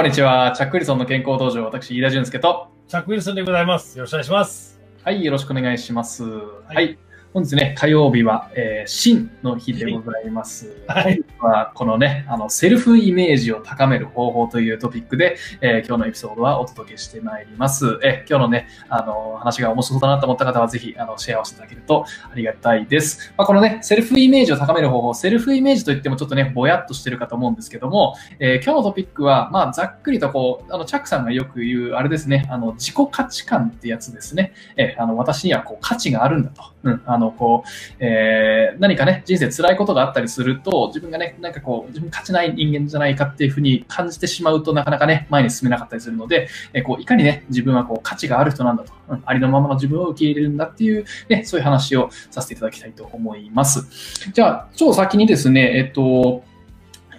[0.00, 0.52] こんにちは。
[0.56, 2.68] チャック・ウィルソンの健康道場、私、飯田俊介と。
[2.88, 3.98] チャック・ウィルソンでございます。
[3.98, 4.80] よろしくお願いします。
[5.04, 6.24] はい、よろしくお願いします。
[6.24, 6.98] はい。
[7.32, 10.82] 本日ね、火曜日は、えー、真の日でございます。
[10.88, 11.22] はい。
[11.38, 18.00] は、このね、あの、セルフイメージを高める方法というトピックで、えー今日のエピソードはお届けしてまいります。
[18.02, 23.32] えー今日のね、あの、話が面白そうだなと思った方は、ぜひ、あの、シェアをしていただけるとありがたいです。
[23.36, 34.52] まあ、このね、セルフイメージを高める方法、セルフイメージといってもちょっとね、ぼやっとしてるかと思うんですけども、えー今日のトピックは、まあ、ざっくりとこう、あの、チャックさんがよく言う、あれですね、あの、自己価値観ってやつですね。
[34.76, 36.62] えーあの、私にはこう、価値があるんだと。
[36.82, 37.68] うん、あの、のこう、
[38.00, 54.30] えー何かね、人生辛いことがあったりすると、自分がね、なんかこう、自分価値ない人間じゃないかっていうふうに感じてしまうとなかなかね、前に進めなかったりするので、えーこういかにね、自分はこう価値がある人なんだと、うんありのままの自分を受け入れるんだっていう、ね、そういう話をさせていただきたいと思います。
[54.32, 56.42] じゃあ、超先にですね、えっと、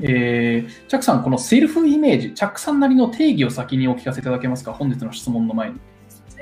[0.02, 5.76] えーチャックさん、このセルフイメージ、チャックさんなりの定義を先にお聞かせいただけますか、本日の質問の前に。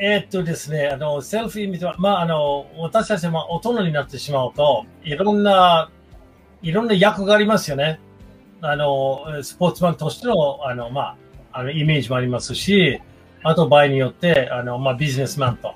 [0.01, 5.89] えーっとですね、あの、セルフイメージは、まあ、あの、私たちは大人になってしまうと、いろんな、
[6.61, 7.99] いろんな役がありますよね。
[8.61, 13.01] あの、スポーツマンとしての、あの、まあ、あの、イメージもありますし、
[13.43, 15.73] あと場合によって、あの、まあ、ビジネスマンと、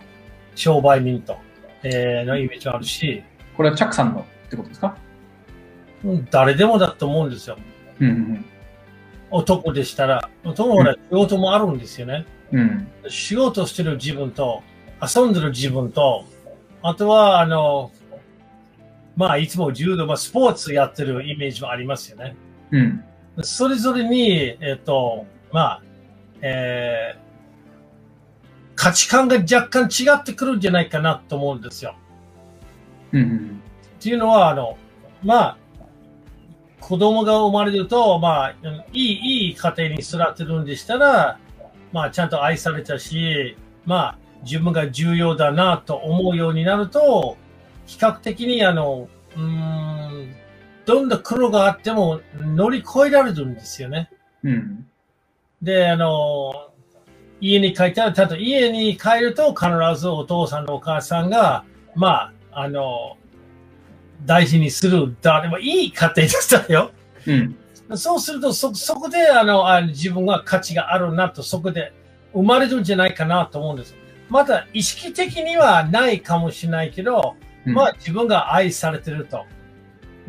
[0.56, 1.36] 商売人と、
[1.84, 3.24] えーのイメージもあるし、
[3.58, 4.96] これはチャックさんのってことですか？
[6.06, 7.58] うん誰でもだと思うんですよ。
[8.00, 8.46] うんうん
[9.32, 12.14] 男でしたら、男はね仕事もあるんですよね。
[12.14, 12.26] うん。
[12.54, 12.88] うん。
[13.10, 14.64] 仕事してる自分と、
[15.02, 16.24] 遊んでる自分と、
[16.82, 17.92] あとは、あの、
[19.18, 22.36] まあ、いつも柔道、まあ、スポーツやってるイメージもありますよね。
[22.72, 23.04] うん。
[23.42, 25.82] それぞれに、えっと、まあ、
[26.42, 27.24] えー
[28.76, 31.96] 価値観が若干違ってくるんじゃないかなと思うんですよ。
[33.14, 33.60] うんうん
[34.00, 34.78] っていうのは、あの、
[35.24, 35.58] まあ、
[36.82, 38.56] 子供が生まれると、まあ、
[38.92, 41.40] いい、いい家庭に育てるんでしたら、
[41.94, 43.56] まあ、ちゃんと愛されたし、
[43.86, 47.38] まあ、自分が重要だなと思うようになると、
[47.86, 50.36] 比較的に、あの、うーん、
[50.86, 54.10] どんな苦労があっても乗り越えられるんですよね。
[54.44, 54.86] うん。
[55.62, 56.72] で、あの、
[57.40, 61.64] 家に帰ったら、たと家に帰ると必ずお父さんのお母さんが、
[61.96, 63.18] まあ、あの、
[64.26, 66.92] 大事にする、誰もいい家庭でしたよ。
[67.28, 67.56] うん。
[67.98, 71.94] そうすると、そ、そこで、あの、あ自分は価値があるなと、そこで
[72.34, 73.96] 生まれるんじゃないかなと思うんです。
[74.30, 79.46] また、意識的にはないかもしれないけど、うんまあ、自分が愛されてると。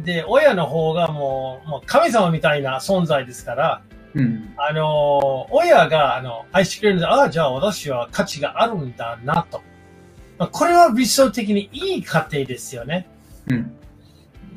[0.05, 3.83] で、親の方がもう、もう神様みたいな存在ですから、
[4.15, 4.55] うん。
[4.57, 9.61] あの、親が、あの、愛してくれるんで、ああ、じゃあ私は価値があるんだなと。
[10.39, 13.09] まあ、これは理想的にいい家庭ですよね。
[13.49, 13.73] うん。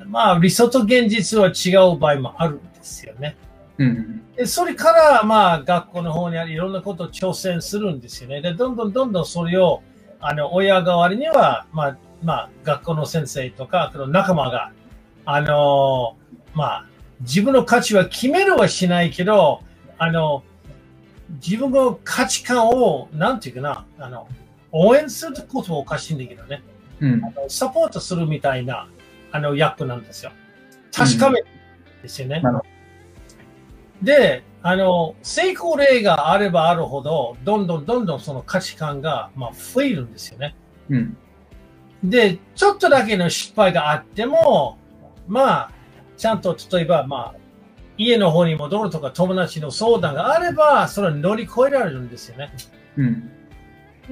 [0.05, 3.35] まあ、理想と現実は違う場合もあるんですよね。
[3.77, 4.21] うん。
[4.35, 8.41] で、それから、まあ、学校の方にあるいろんなことを挑戦するんですよね。
[8.41, 9.83] で、どんどんどんどんそれを、
[10.19, 14.71] あの、親代わりには、まあ、まあ、学校の先生とか、この仲間が、
[15.25, 16.17] あの、
[16.53, 16.85] まあ、
[17.21, 19.61] 自分の価値は決めるはしないけど、
[19.97, 20.43] あの、
[21.45, 24.27] 自分の価値観を、なんていうかな、あの、
[24.71, 26.63] 応援するってことはおかしいんだけどね。
[26.99, 27.25] うん。
[27.25, 28.87] あのサポートするみたいな、
[29.31, 30.31] あの、役なんですよ。
[30.91, 31.47] 確かめる
[32.01, 32.39] ですよね。
[32.41, 32.63] なるほ
[34.01, 40.55] で、あの、成功例があればあるほど、どんどんどんどんその価値観が、まあ、増えるんですよね。
[40.89, 41.17] うん。
[42.03, 44.77] で、ちょっとだけの失敗があっても、
[45.27, 45.71] まあ、
[46.17, 47.35] ちゃんと例えば、まあ、
[47.97, 52.51] 家の方に戻るとか友達の相談があれば、それは乗り越えられるんですよね。
[52.97, 53.31] うん。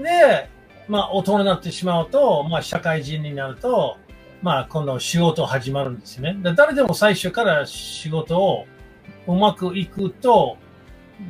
[0.01, 0.49] で、
[0.87, 3.97] まあ、大人になってしまうと、まあ、社会人になると、
[4.41, 6.37] まあ、今度仕事始まるんですよね。
[6.41, 8.67] で誰でも最初から仕事を
[9.27, 10.57] うまくいくと、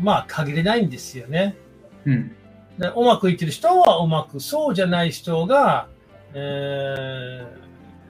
[0.01, 1.55] まあ、限りないんですよね。
[2.05, 2.35] うん。
[2.77, 5.87] でうまくいってる人はうまく、そうじゃない人が、
[6.33, 7.45] え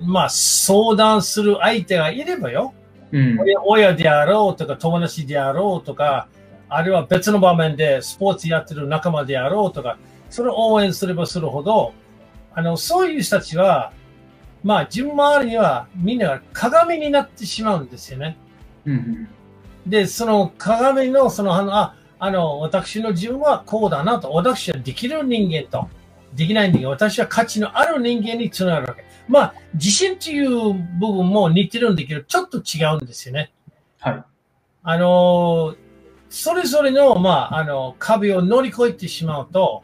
[0.01, 2.73] ーまあ、相談する相手がいればよ。
[3.11, 3.39] うん。
[3.39, 6.27] 親親であろうとか友達であろうとか、
[6.67, 9.97] あるいは別の場面でスポーツやってる仲間であろうとか、
[10.29, 11.93] それを応援すればするほど、
[12.53, 13.93] あの、そういう人たちは、
[14.63, 18.37] まあ自分周りにはみんなが鏡になってしまうんですよね。
[18.85, 19.27] うん。
[19.85, 25.89] で、その鏡のその、あの、ああの、私の自分はこうだなと、私はできる人間と、
[26.33, 29.05] できない人間、私は価値のある人間につながるわけ。
[29.27, 33.51] まあ、自信という部分も似てるんだけど、ちょっと違うんですよね。
[33.99, 34.23] はい。
[34.83, 35.75] あの、
[36.29, 39.83] それぞれの、まあ、あの、壁を乗り越えてしまうと、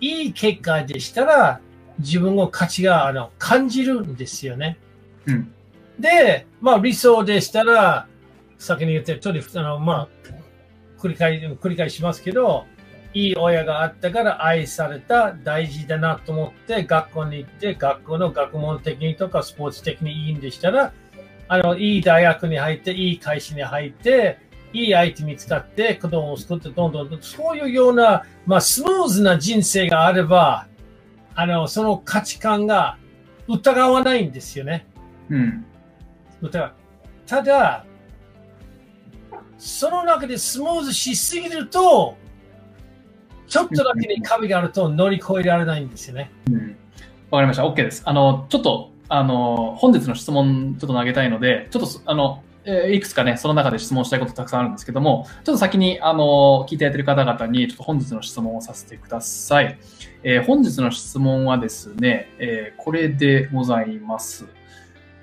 [0.00, 1.60] いい結果でしたら、
[1.98, 4.78] 自分の価値が、あの、感じるんですよね。
[5.26, 5.52] うん。
[5.98, 8.06] で、まあ、理想でしたら、
[8.60, 10.08] 先に言った通り、あの、まあ、
[10.98, 12.66] 繰り返繰り返しますけど、
[13.14, 20.92] いい親があったから愛された、大事だなと思って学校に行って、学校の学問的にとかスポーツ的にいいんでしたら、
[21.48, 24.38] あの、いい大学に入って、いい会社に入って、
[24.72, 30.68] いい相手見つかって子供を作ってどんどんそういうような、まあ、スムーズな人生があれば、
[31.34, 32.98] あの、その価値観が
[33.48, 34.86] 疑わないんですよね。
[35.30, 35.64] うん。
[37.26, 37.84] ただ、
[39.60, 42.16] その中でスムーズしすぎると、
[43.46, 46.30] ちょっとだけに壁があると乗り越えられないんですよね。
[46.50, 46.76] うん。
[47.30, 47.64] かりました。
[47.64, 48.02] OK です。
[48.06, 59.78] あの、ちょっと、あの、本日の質問ちょっと投げたいので、ちょっと、あの、えいくつかね、その中で質問したいことたくさんあるんですけども、ちょっと先に、あの、聞いてやってる方々に、ちょっと本日の質問をさせてください。
[60.22, 64.46] えー、本日の質問はですね、えー、これでございます。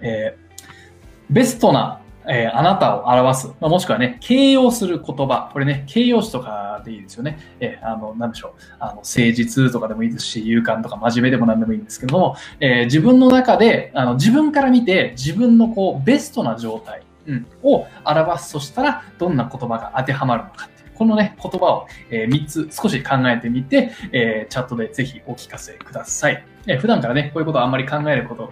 [0.01, 7.39] えー、ベストなえー、あなたを表す、まあ、もしくはね、形容する言葉、これね、形容詞とかでいいですよね。
[7.59, 20.69] えー、あの、なんでしょう、あの、誠実とかでもいいですし、勇敢とか真面目でも何でもいいんですけども、えー、自分の中で、あの、自分から見て、自分のこう、ベストな状態、うん、を表すとしたら、どんな言葉が当てはまるのか。
[20.97, 26.43] このね、言葉を、えー、3つ少し考えてみて、えー、チャットでぜひお聞かせください。
[26.65, 28.51] えー、普段からね、こういうことをあんまり考えること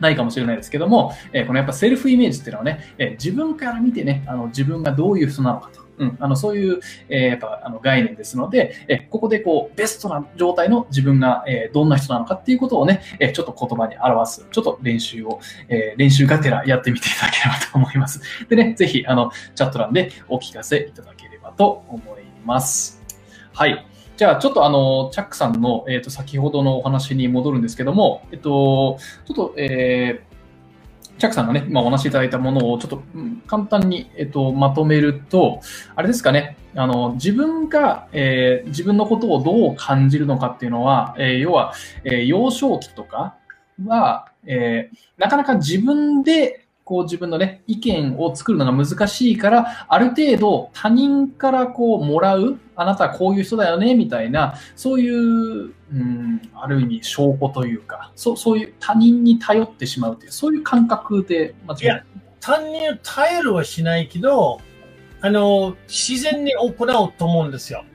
[0.00, 5.82] ないかもしれないですけども、えこのやっぱセルフイメージっていうのはね、え自分から見てね、あの自分がどういう人なのかと。
[5.98, 18.20] うん、あのそういう、えー、やっぱあの概念ですので、えここでこうベストな状態の自分が、えどんな人なのかっていうことをね、えちょっと言葉に表す、ちょっと練習を、え練習がてらやってみていただければと思います。
[18.48, 23.02] でね、ぜひあのチャット欄でお聞かせいただければと思います。
[23.52, 23.86] はい。
[24.16, 35.60] じゃあ、ちょっとあの、チャックさんの、えっ、ー、と、先ほどのお話に戻るんですけども、えっと、ちょっと、えー、チャックさんがね、今お話しいただいたものをちょっと、うん、簡単に、えっと、まとめると、
[35.94, 41.72] あれですかね、あの、自分が、えー、自分のことをどう感じるのかっていうのは、えー、要は、
[42.04, 43.36] えー、幼少期とか
[43.86, 46.61] は、えー、なかなか自分で
[46.92, 62.04] こう自分のね、意見を作るのが難しいから、ある程度他人からこうもらう、あなたはこういう人だよね、みたいな、そういう、うん、ある意味証拠というか、そうそういう他人に頼ってしまうという、そういう感覚で間違いない。
[62.40, 64.60] 他人を頼るはしないけど、
[65.22, 67.86] あの、自然に行おうと思うんですよ。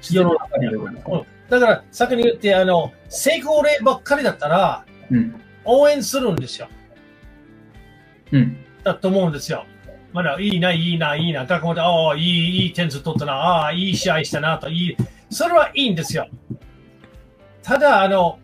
[0.00, 0.66] 世の中に。
[1.50, 5.34] だから、先に言って、あの、成功例ばっかりだったら、うん、
[5.66, 6.68] 応援するんですよ。
[8.32, 8.56] うん。
[8.84, 9.64] だと思うんですよ。
[10.12, 14.96] まだいいな、いいな、いいな、学校で、ああ、いい、いい点数取ったな、ああ、いい試合したな、と、いい。
[15.30, 16.26] それはいいんですよ。
[17.62, 18.38] ただ、あの、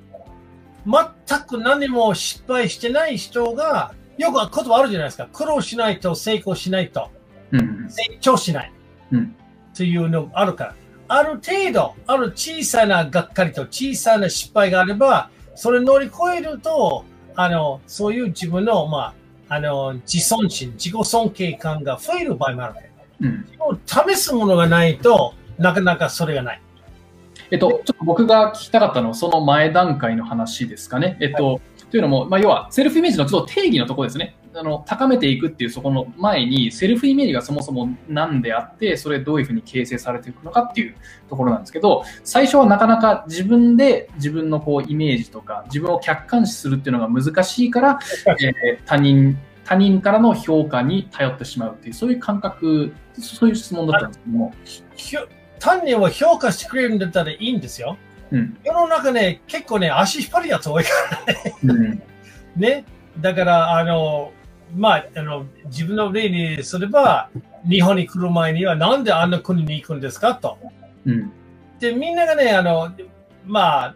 [0.86, 5.28] 全く何も失敗してない人が、よく言葉あるじゃないですか。
[5.32, 7.10] 苦労しないと成功しないと。
[7.50, 8.72] うん、成長しない。
[9.12, 9.34] うん。
[9.74, 10.74] というのあるから。
[11.08, 17.04] ある程度、ある小さながっかりと小さな失敗があれば、それ乗り越えると、
[17.34, 19.14] あの、そういう自分の、まあ、
[19.48, 22.74] あの、自尊心、自己尊敬感が増える場合もある。
[23.20, 23.46] うん、
[23.86, 26.62] 試すものがないとなかなかそれがない。
[27.50, 31.16] えっと、ちょっと僕が聞きたかったのは、その前段階の話ですかね。
[31.20, 31.60] えっと、はい、
[31.90, 34.36] というのも、まあ、要は、セルフイメージのちょっと定義のところですね。
[34.56, 40.94] あの、高めていくっていうそこの前に、セルフイメージがそもそも何であって、それどういうふうに形成されていくのかっていう
[41.28, 47.98] ところなんですけど、最初はなかなか自分で自分のこうイメージとか、自分を客観視するっていうのが難しいから、
[48.40, 54.52] えー、他人、他人からの評価に頼ってしまうっていう、そういう感覚、そういう質問だったんですけども。
[55.64, 57.96] 単には評価してくれるんだったらいいんですよ。
[58.30, 60.90] うん、世の中ね、結構ね、足引っ張るやつ多いか
[61.26, 61.54] らね。
[61.64, 62.02] うん、
[62.56, 62.84] ね。
[63.20, 64.32] だから、あの、
[64.74, 67.30] まあ、あの、自分の例にすれば、
[67.68, 70.58] 日本に来る前には、なんであんな国に行くんですかと。
[71.06, 71.32] うん、
[71.78, 72.92] で、みんながね、あの、
[73.44, 73.94] まあ、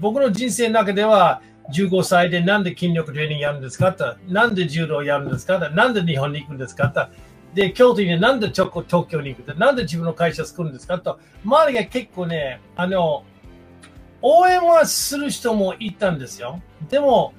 [0.00, 1.40] 僕の人生の中では、
[1.72, 4.16] 15歳でなんで筋力トレーニングやるんですかと。
[4.28, 5.70] なんで柔道やるんですかと。
[5.70, 7.08] なんで日本に行くんですかと。
[7.54, 8.70] で、京都になんで東
[9.08, 9.54] 京に行くと。
[9.54, 11.18] なんで自分の会社作るんですかと。
[11.44, 13.24] 周りが結構ね、あの、
[14.22, 16.60] 応援はする人もいたんですよ。
[16.88, 17.32] でも、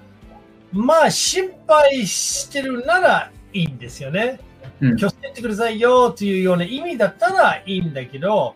[0.71, 4.39] まあ、心配してるならいいんですよね。
[4.81, 8.55] うん、気をつけてくださいよというような意味だったらいいんだけど、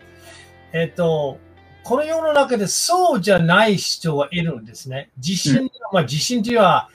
[0.73, 1.39] えっ、と、
[1.83, 5.09] この世の中でそうじゃない人はいるんですね。
[5.17, 6.89] 自信、うん、まあ自信というのは、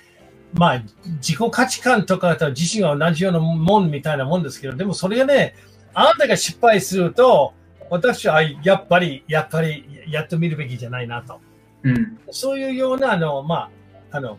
[0.52, 0.82] まあ
[1.16, 5.54] 自己価値観とかと自信は同じようなもんみたいなもんですけど、でもそれがね、
[5.92, 7.52] あなたが失敗すると、
[7.90, 11.40] 私はやっぱり、やっぱりやってみるべきじゃないなと。
[11.82, 13.70] うん、そういうような、あの、ま
[14.11, 14.38] あ、あの、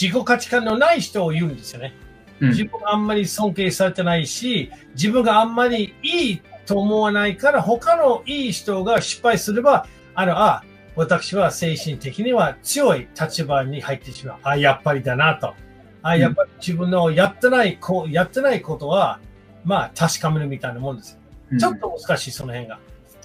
[0.00, 1.94] 自己価値観のない人を言うんですよね。
[2.40, 10.62] うん自分があんまり尊敬されてないし、自分があんまりいいと思わないから、他のいい人が失敗すれば、あの、あ、
[10.96, 14.38] 私は精神的には強い立場に入ってしまう。
[14.42, 15.54] あ、やっぱりだなと。
[16.02, 19.20] あ、やっぱり自分のやってないこ、やってないことは、
[19.64, 21.18] まあ、確かめるみたいなもんです
[21.58, 22.78] ちょっと難しい、その辺が。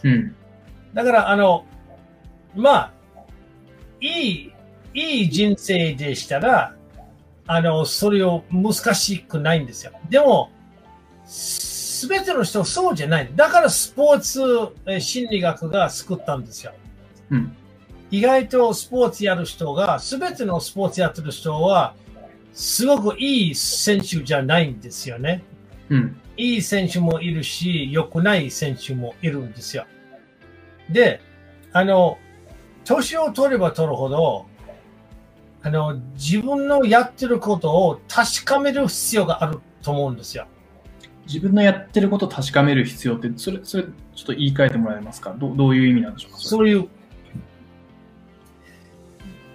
[0.03, 0.35] うん。
[0.93, 1.65] だから、あの、
[2.55, 2.93] まあ、
[3.99, 4.53] いい、
[4.93, 6.75] いい人生でしたら、
[7.47, 9.91] あの、それを難しくないんですよ。
[10.09, 10.51] でも、
[11.25, 13.29] すべての人はそうじゃない。
[13.35, 14.41] だからスポーツ
[14.85, 16.73] えー心理学が救ったんですよ。
[17.29, 17.55] うん。
[18.09, 21.95] 意外とスポーツやる人が、すべてのスポーツやってる人は、
[22.53, 25.43] すごくいい選手じゃないんですよね。
[25.89, 26.17] うん。
[26.37, 29.85] いい選手もいるし、良くない選手もいるんですよ。
[30.89, 31.21] で、
[31.71, 32.17] あの、
[32.83, 34.45] 年を取れば取るほど、
[35.63, 40.47] あの、自分のやってることを確かめる必要があると思うんですよ。
[41.27, 45.35] 自分のやってることを確かめる必要って、それ、それ、ちょっと言い換えてもらえますか？
[45.37, 46.37] どうどういう意味なんでしょうか？
[46.39, 46.87] れそういう、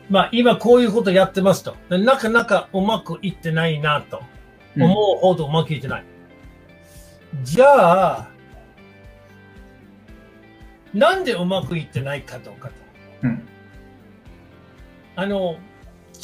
[0.08, 1.74] まあ今こういうことやってますと。
[1.90, 4.22] でなかなかうまくいってないなと
[4.76, 4.86] 思
[5.16, 6.04] うほどうまくいってない。
[7.42, 8.28] じゃあ、
[10.94, 12.74] なんでうまくいってないかどうかと。
[13.24, 13.42] うん。
[15.16, 15.56] あの、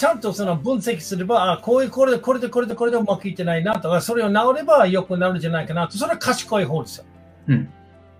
[0.02, 5.96] ちゃんとその分析すれば、あこういう、これで、これで、これで、これでうまくいってないなとか、それを治れば良くなるんじゃないかなと。
[5.96, 7.04] それは賢い方ですよ。
[7.46, 7.72] うん。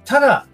[0.05, 0.47] ただ、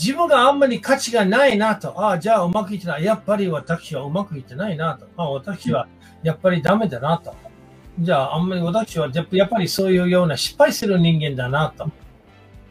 [0.00, 3.04] 自分があんまり価値がないなと、ああ、じゃあうまくいってない。
[3.04, 5.08] やっぱり私はうまくいってないなと。
[5.16, 5.88] ああ私は
[6.22, 7.34] やっぱりダメだなと。
[7.98, 11.90] じゃああんまり私はやっぱりそういうような失敗する人間だなと。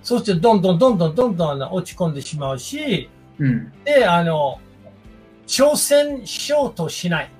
[0.01, 3.09] そしてどんどんどんどんどんどん落ち込んでしまうし、
[3.39, 3.73] うん。
[3.83, 4.61] で、あの、
[5.47, 7.31] 挑戦しようとしない。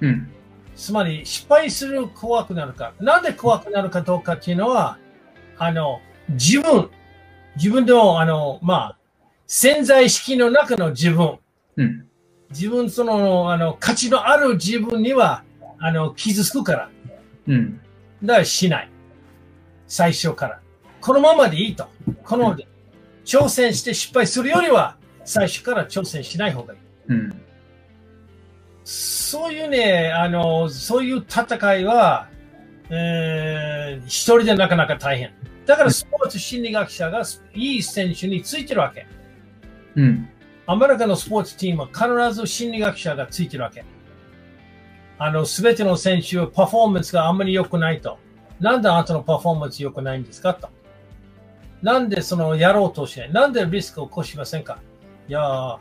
[0.00, 0.28] うん。
[0.76, 2.94] つまり失敗する怖くなるか。
[3.00, 4.98] なんで怖くなるかどうかっていうのは、
[5.58, 6.90] あの、自分、
[7.56, 8.96] 自分の、あの、まあ、
[9.46, 11.38] 潜在意識の中の自分、
[11.76, 12.06] うん。
[12.50, 15.44] 自分その、あの、価値のある自分には、
[15.78, 16.90] あの、傷つくから。
[17.46, 17.80] うん。
[18.22, 18.90] だからしない。
[19.86, 20.60] 最初から。
[21.00, 21.88] このままでいいと。
[22.24, 22.56] この、
[23.24, 26.80] 挑戦して失敗するよりは、最初から挑戦しない方がいい。
[27.08, 27.42] うん。
[28.92, 32.28] そういうね、あの、そういう戦いは、
[32.88, 35.32] えー、一人でなかなか大変。
[35.64, 37.22] だからスポーツ心理学者が
[37.54, 39.06] いい選手についてるわけ。
[39.94, 40.28] うん。
[40.66, 43.84] アメリカのスポーツチームは必ず心理学者がついてるわけ。
[45.18, 48.18] あの、すべての選手はパフォーマンスがあんまり良くないと。
[48.58, 50.54] なんであなたのパフォーマンス良くないんですか？
[50.54, 50.68] と。
[51.80, 53.32] なんでそのやろうとしない？
[53.32, 54.80] なんでリスクを起こしませんか？
[55.28, 55.78] いやー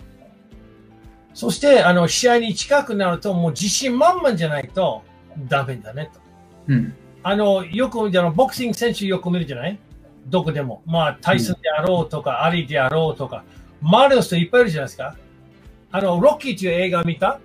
[1.34, 5.04] そして、あの、試合に近くなると、もう自信満々じゃないと
[5.48, 6.20] ダメだねと。
[6.68, 6.94] うん。
[7.24, 9.80] あの、よく、あのボクシング選手よく見るじゃない？
[10.28, 10.82] どこでも。
[10.86, 13.44] まあ、タイソンであろうとか、アリであろうとか、
[13.82, 15.16] 周りの人いっぱいいるじゃないですか。
[15.92, 17.40] あの、ロッキーという映画見た？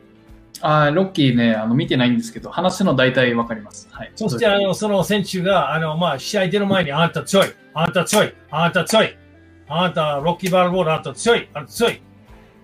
[0.61, 3.89] あーロッキーね、あの、見てないんですけど、話の大体わかります。
[3.91, 4.13] はい。
[4.15, 9.17] そして、あの、その選手が、あの、まあ、試合出る前に、あんた強い、あんた強い、あんた強い、
[9.69, 12.01] あんたロッキーバルボール、あんた強い、あんた強い。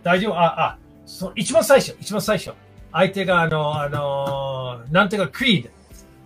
[0.03, 0.79] 大丈夫、あ、あ、
[1.11, 2.52] そ一番最初、一番最初。
[2.93, 5.71] 相手が、あの、あの、なんていうか、クリード。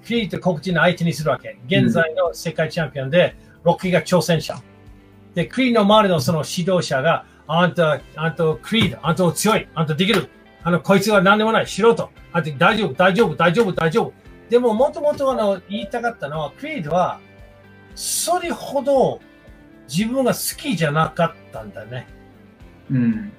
[0.07, 1.57] クリード黒人の相手にするわけ。
[1.67, 4.61] 現在の世界チャンピオンで、ロッキーが挑戦者。
[5.35, 10.29] で、クリードの周りのその指導者が、あんた、あんたクリード、あんた強い、あんたできる。
[10.63, 12.11] あの、こいつは何でもない、素人。
[12.33, 14.13] あんた大丈夫、大丈夫、大丈夫、大丈夫。
[14.51, 17.19] でも、もともとあの言いたかったのは、クリードは、
[17.95, 19.19] それほど
[19.89, 22.07] 自分が好きじゃなかったんだね。
[22.91, 23.33] うん。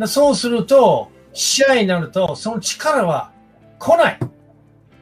[0.00, 3.32] でそうすると、試合になると、その力は
[3.78, 4.18] 来ない。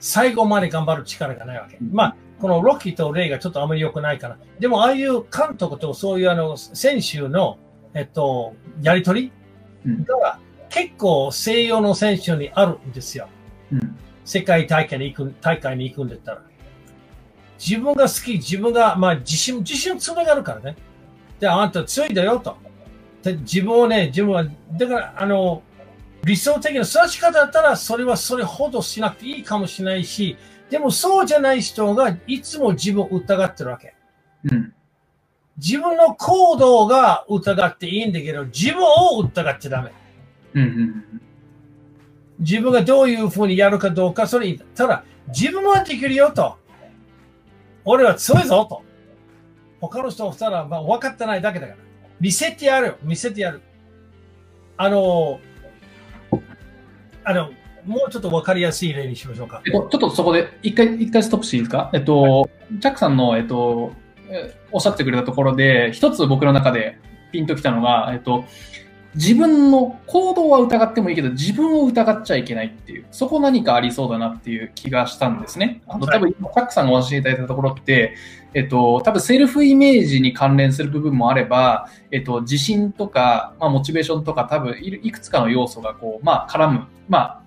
[0.01, 1.79] 最後まで頑張る力がないわけ。
[1.81, 4.39] まあ、このロッキーとレイがちょっとあまり良くないかな。
[4.59, 7.59] でも、ああいう監督とそういうあの選手の、
[7.95, 9.33] えっと、やりとり
[9.87, 13.29] うんが結構西洋の選手にあるんですよ。
[13.73, 13.97] うん。
[14.25, 16.43] 世界大会に行く、大会に行くんだったら。
[17.59, 20.77] 自分が好き、自分が、まあ自信、自信つながるからね。
[21.41, 22.57] で、あんた強いだよと。
[23.23, 25.63] で自分をね、自分は、だから、あの、
[26.25, 30.37] 理想的な育ち方だったら、それはそれほどしなくていいかもしれないし、
[30.71, 33.95] でもそうじゃない人がいつも自分を疑ってるわけ。
[34.45, 34.75] うん。
[35.57, 39.93] 自分の行動が疑っていいんだけど、自分を疑っちゃダメ。
[40.55, 40.63] うん。
[40.63, 41.21] うん。
[42.39, 46.57] 自分がどういうふうにやるかどうか、それ、ただ、自分はできるよと。
[47.85, 48.83] 俺は強いぞと。
[49.81, 51.88] 他の人をしたら、まあ、分かってないだけだから。
[52.21, 52.97] 見せてやるよ。
[53.03, 53.61] 見せてやる。
[54.77, 55.41] あの、
[57.25, 57.51] あの、
[57.85, 59.63] もうちょっと分かりやすい例にしましょうか。
[59.67, 61.91] えっと、ちょっとそこで一回、一回ストップしていいですか？
[61.95, 62.49] えっと、
[62.81, 63.93] チャックさんの、えっと、
[64.31, 66.99] えおっしゃってくれたところで、一つ僕の中で
[67.33, 68.45] ピンときたのが、えっと、
[69.15, 75.81] 自分の行動は疑ってもいいけど、自分を疑っちゃいけないっていう、そこ何かありそうだなっていう気がしたんですね。
[75.89, 78.15] あの、多分、チャックさんがお話しいただいたところって、
[78.55, 86.87] えっと、多分セルフイメージに関連する部分もあれば、えっと、自信とか、まあ、モチベーションとか、多分いくつかの要素がこう、まあ、絡む。
[87.09, 87.43] まあ、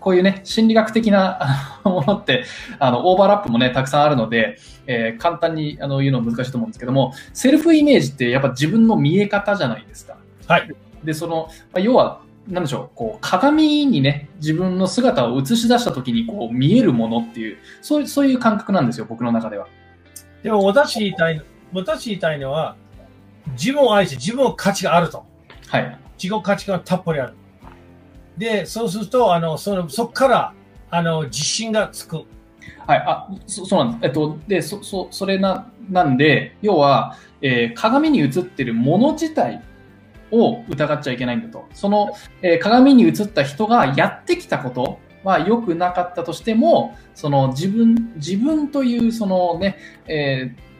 [0.00, 2.44] こういうね、心理学的なものって、
[2.78, 10.16] あの、オーバーラップもね、たくさんあるので、えー簡単にあの言うのは難しいと思うんですけども、セルフイメージってやっぱ自分の見え方じゃないですか。
[10.46, 10.70] はい。
[11.02, 19.66] で、その、まあ要は、なんでしょう、こう、鏡にね、自分の姿を映し出した時にこう、見えるものっていう、そういう、そういう感覚なんですよ、僕の中では。
[20.44, 22.76] でも私言いたい、私言いたいのは、
[23.52, 25.24] 自分を愛して自分の価値があると。
[25.68, 25.98] はい。
[26.22, 27.34] 自己価値がたっぷりある。
[28.36, 30.52] で、そうすると、あの、その、そこから、
[30.90, 32.24] あの、自信がつく。
[32.86, 34.08] はい、あ、そそうなんです。
[34.08, 39.62] えっと、で、そ、そ、それな、なんで、要は、えー鏡に映ってるもの自体
[40.30, 41.66] を疑っちゃいけないんだと。
[41.72, 42.10] その、
[42.42, 49.76] えー鏡に映った人がやってきたことは良くなかったとしても、その自分、自分というそのね、
[50.06, 50.74] えー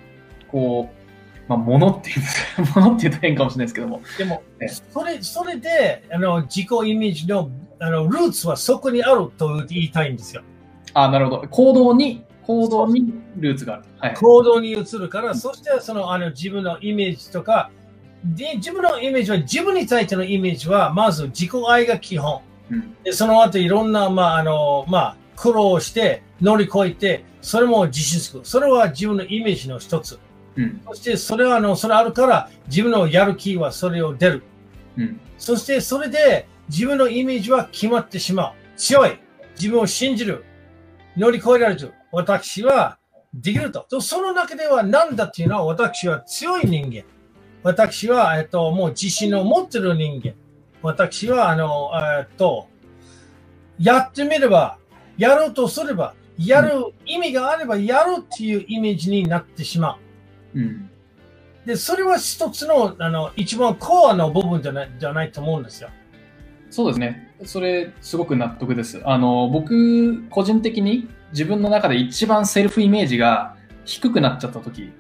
[0.54, 1.04] こう、
[1.48, 2.16] まあ、ものっていう、
[2.80, 10.42] ものっていうと変かもしれないですけども、でもえ、それ、それで、あの、自己イメージの、あの、ルーツはそこにあると言いたいんですよ。
[10.94, 11.48] あ、なるほど。
[11.48, 13.84] 行動に、行動にルーツがある。
[13.98, 14.14] はい。
[14.14, 17.70] 行動に移るから、そしてそのあの自分のイメージとか、
[18.22, 22.40] で自分のイメージは、自分に対してのイメージは、まず自己愛が基本。
[22.70, 22.96] うん。
[23.02, 28.40] でその後いろんな、まああのまあ、苦労して乗り越えて、それも自信つく。
[28.44, 30.18] それは自分のイメージの一つ。
[30.56, 30.80] うん。
[30.86, 34.42] そしてそれはあのそれあるから、自分のやる気はそれを出る。
[34.96, 35.20] うん。
[35.38, 38.54] そしてそれで自分のイメージは決まってしまう。
[38.76, 39.18] 強い。
[39.56, 40.44] 自分を信じる。
[41.16, 41.92] 乗り越えられる。
[42.12, 42.98] 私は
[43.34, 43.86] できると。
[43.88, 47.04] とその中では何だっていうのは私は強い人間。
[47.62, 50.34] 私は、えっと、もう自信を持ってる人間。
[50.84, 52.68] 私は、あの、えっと、
[53.78, 54.76] やってみれば、
[55.16, 59.98] やろうとすれば、やる意味があればやるっていうイメージになってしま
[60.54, 60.60] う。
[60.60, 60.90] うん。
[61.64, 65.88] で、それは一つの、あの、一番コアの部分じゃない、じゃないと思うんですよ。
[66.68, 67.34] そうですね。
[67.46, 69.00] それ、すごく納得です。
[69.06, 74.92] あの、僕、個人的に自分の中で一番セルフイメージが低くなっちゃった時、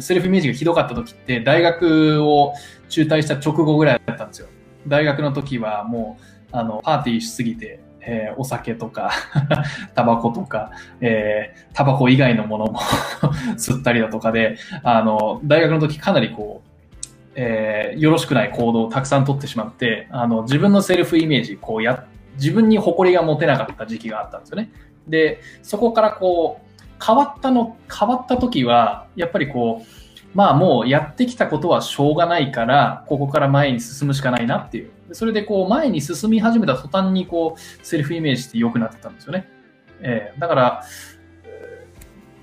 [0.00, 2.54] セルフイメージがひどかった時って、大学を
[2.88, 4.48] 中退した直後ぐらいだったんですよ。
[4.86, 9.10] 大学の時はもう、あの、パーティーしすぎて、えーお酒とか、
[9.94, 12.80] タバコとか、えータバコ以外のものも
[13.56, 16.68] 吸ったりだとかで、あの、大学の時かなりこう、
[17.34, 24.70] えーよろしくない行動をたくさん取ってしまって、あの、自分のセルフイメージ、こうや、自分に誇りが持てなかった時期があったんですよね。
[25.08, 30.07] で、そこからこう、変わったの、変わった時は、やっぱりこう、
[30.38, 34.90] まあもうやってきたことはしょうがないから、ここから前に進むしかないなっていう。
[35.10, 39.48] それでこう、前に進み始めた途端にこう、セルフイメージって良くなってたんですよね。
[40.00, 40.82] えーだから、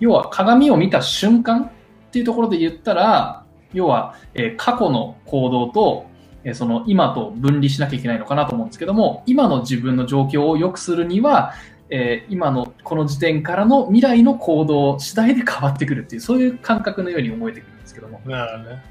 [0.01, 1.69] 要は鏡を見た瞬間っ
[2.11, 6.07] ていうところで言ったら、要は、えー過去の行動と、
[6.43, 11.53] えーその今と分離しなきゃいけないのかなと思うんですけども、今の自分の状況を良くするには、
[11.89, 18.83] えー今のこの時点からの未来の行動次第で変わってくるっていう、そういう感覚のように思えてくるけども、なるほどね。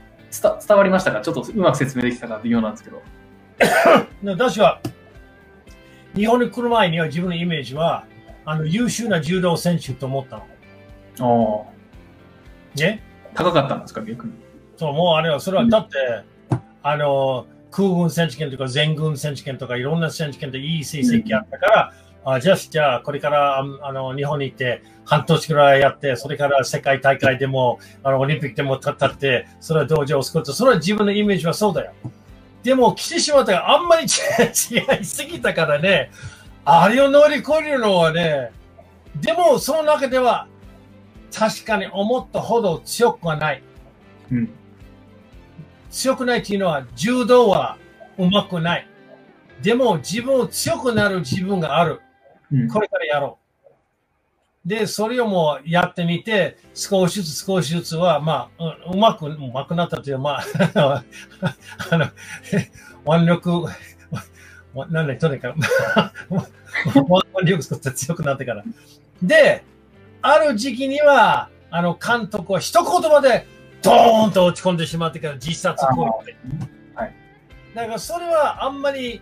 [0.43, 1.21] 伝伝わりましたか？
[1.21, 3.03] ちょっとうまく説明できたか微妙なんですけど。
[4.23, 4.81] で私は、
[6.17, 8.05] 日本に来る前には自分のイメージは、
[8.45, 10.43] あの、優秀な柔道選手と思った
[11.19, 11.29] の。
[11.29, 13.03] おーね？
[13.35, 14.33] 高かったんですか逆に？
[14.77, 16.25] そう、もうあれは、それはだって、
[16.83, 21.93] あの、空軍選手権とか全軍選手権とかいろんな選手権でいい成績あったから、
[22.25, 31.93] あじゃあ、じゃあ、これからああの日本に行って半年くらいやって、それから世界大会でも、あのオリンピックでも立って、それは道場を作って、それは自分のイメージはそうだよ。
[32.63, 36.11] でも来てしまったらあんまり違いすぎたからね、
[36.65, 38.51] あれを乗り越えるのはね、
[39.21, 40.49] でもその中では
[41.33, 43.63] 確かに思ったほど強くはない。
[44.33, 44.51] うん。
[45.91, 47.77] 強くないっていうのは柔道は
[48.17, 48.89] うまくない。
[49.63, 52.01] でも自分を強くなる自分がある。
[52.53, 52.69] うん。
[52.69, 53.45] これからやろう。
[54.69, 60.45] で、それをもうやってみて、少しずつ少しずつは、まあ、ううまく、うまくなったという、まあ、
[61.91, 62.07] あの、
[63.07, 63.63] 腕力、
[64.75, 65.59] わ なんだ、とにかく、
[67.43, 68.65] 腕力作って強くなってから。
[69.23, 69.65] で、
[70.23, 73.47] ある時期には、あの、監督は一言まで、
[73.83, 76.37] ドーンと落ち込んでしまってから自殺行為で。
[76.95, 77.15] はい。
[77.75, 79.21] だからそれはあんまり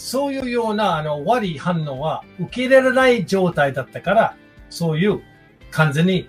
[0.00, 4.34] そういうようなあの悪い反応は受け入れられない状態だったから、
[4.70, 5.20] そういう
[5.70, 6.26] 完全に、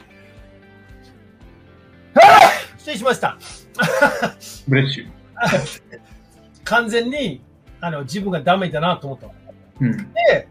[2.78, 3.38] 失礼しました。
[4.68, 5.08] ブレッシュ。
[6.66, 7.42] 完全に
[7.80, 9.28] あの自分がダメだなと思った。
[9.80, 9.98] うん。
[9.98, 10.50] で、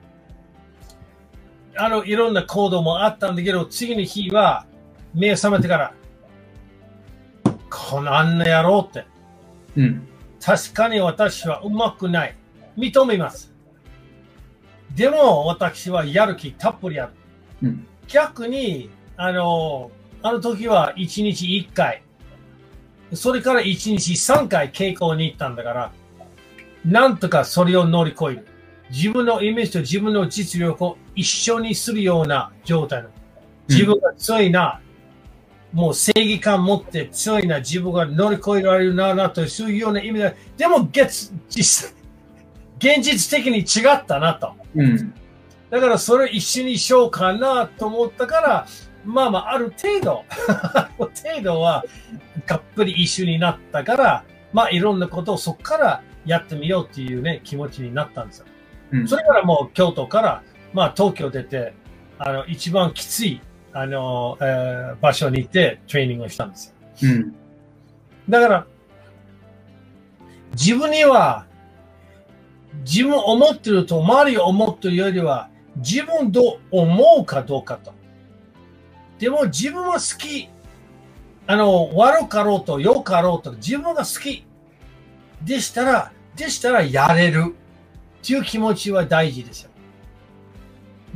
[1.76, 4.64] あの、いろんな行動もあったんだけど、次の日は
[5.12, 5.94] 目覚めてから、
[7.68, 9.04] このあんな野郎って、
[9.76, 10.08] うん。
[10.42, 12.39] 確かに私はうまくない。
[12.80, 13.52] 認めます。
[14.94, 17.12] でも私はやる気たっぷりある。
[17.62, 17.86] うん。
[18.08, 19.90] 逆に、あの、
[20.22, 22.02] あの時は1日1回、
[23.12, 25.92] それから1日3回稽古に行ったんだから、
[26.84, 28.46] なんとかそれを乗り越える。
[28.90, 33.10] 自分のイメージと自分の実力を一緒にするような状態の。
[33.68, 34.80] 自分が強いな、
[35.72, 41.94] もう正義感持って強いな、自分が乗り越えられるな、なと、いうような意味で、でも、現実
[42.80, 44.54] 現実的に違ったなと。
[44.74, 45.14] うん。
[45.68, 48.66] だからそれを一緒にしようかなと思ったから、
[49.04, 51.84] まあまあ、ある程度、あ る程度は、
[52.46, 58.46] がっぷり一緒になったから、まあ、いろんなことをそこからやってみようっていうね、気持ちになったんですよ。
[58.92, 59.08] うん。
[59.08, 61.74] それからもう京都から、まあ、東京出て、
[62.18, 63.40] あの、一番きつい、
[63.72, 67.10] あの、えー場所に行ってトレーニングをしたんですよ。
[67.10, 67.34] うん。
[68.28, 68.66] だから、
[70.52, 71.46] 自分には、
[72.78, 77.92] 自分思ってると周りを思ってるよりは、自分どう思うかどうかと。
[79.18, 80.48] でも自分は好き。
[81.46, 84.46] あの、悪かろうと良かろうと、自分が好き。
[85.42, 87.54] でしたら、でしたらやれる。
[88.22, 89.70] っていう気持ちは大事ですよ。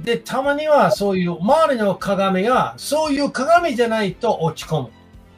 [0.02, 4.90] で、たまにはそういう周りの鏡が、そういう鏡じゃないと落ち込む。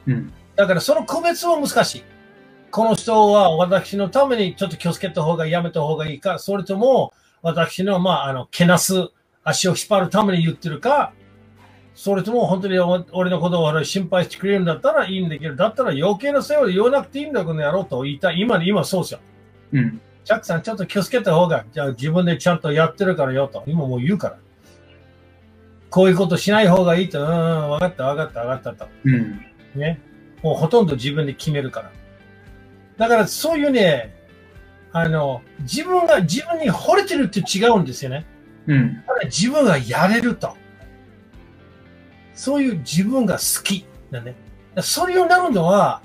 [0.07, 0.33] うん。
[0.55, 2.03] だからその区別は難しい。
[2.77, 7.11] この人は私のためにちょっと気をつけた方がやめた方がいいか、それとも
[7.41, 9.09] 私の、まあ、あの、けなす、
[9.43, 11.11] 足を引っ張るために言ってるか、
[11.95, 18.41] それとも本当にお俺のことを心配してくれるんだったらいいんだけど、だったら余計な世話を言わなくていいんだ、この野郎と言いたい。
[18.41, 19.19] 今、今そうですよ。
[19.71, 19.99] うん。
[20.23, 23.63] ジャックさん、ちょっと気をつけた方が、じゃあ自分でちゃんとやってるからよと。
[23.65, 24.37] 今もう言うから。
[25.89, 27.21] こういうことしない方がいいと。
[27.21, 28.91] うん、うん、わかった、わかった、わかったと。
[29.03, 29.41] うん。
[29.73, 29.99] ね。
[30.43, 31.91] もうほとんど自分で決めるから。
[32.97, 34.13] だからそういうね、
[34.91, 38.25] あの、自分が自分に惚れてるって違うんですよね。
[38.65, 39.03] うん。
[39.05, 40.55] ただ自分がやれると。
[42.33, 44.35] そういう自分が好きだね。
[44.81, 46.01] それをなるのは、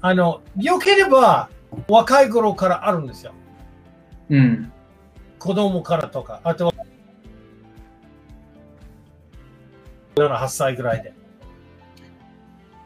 [0.00, 1.48] あの、良ければ
[1.88, 3.32] 若い頃からあるんですよ。
[4.30, 4.72] うん。
[5.38, 6.72] 子供からとか、あとは、
[10.16, 11.12] 8歳ぐらいで。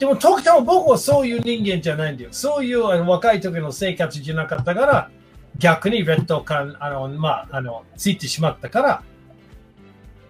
[0.00, 2.30] でも、時たま僕はそういう人間じゃないんだよ。
[2.32, 5.10] そういうあの若い時の生活じゃなかったから、
[5.58, 9.02] 逆に劣等感、あの、まあ、あの、ついてしまったから、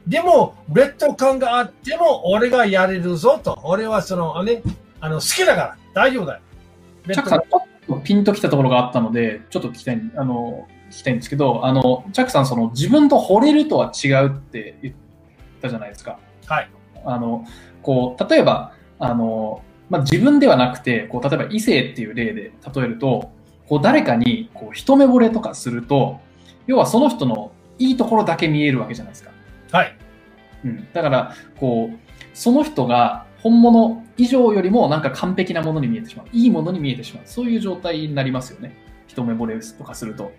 [0.08, 3.60] でも、劣等感があっても、俺がやれるぞと。
[3.62, 4.60] 俺はその、ね、
[4.98, 6.40] あの、好きだから、大丈夫だよ。
[7.06, 14.94] チャックさん、ちょっとピンときたところがあったので、ちょっと聞きたい、あの、聞きたいんですけど、あの、チャックさん、その自分と惚れるとは違うって言っ
[15.62, 16.18] たじゃないですか。
[16.46, 16.70] はい。
[17.04, 17.44] あの、
[17.82, 23.32] こう、例えば、あの、まあ、自分ではなくて、こう、例えば異性っていう例で例えると、
[23.66, 26.20] こう、誰かに、こう、一目惚れとかすると、
[26.66, 29.30] 要はその人のいいところだけ見えるわけじゃないですか。
[29.72, 29.96] はい。
[30.64, 30.88] うん。
[30.92, 31.98] だから、こう、
[32.34, 36.26] その人が本物以上よりもなんか完璧なものに見えてしまう。
[36.32, 37.22] いいものに見えてしまう。
[37.24, 38.76] そういう状態になりますよね。
[39.06, 40.32] 一目惚れとかすると。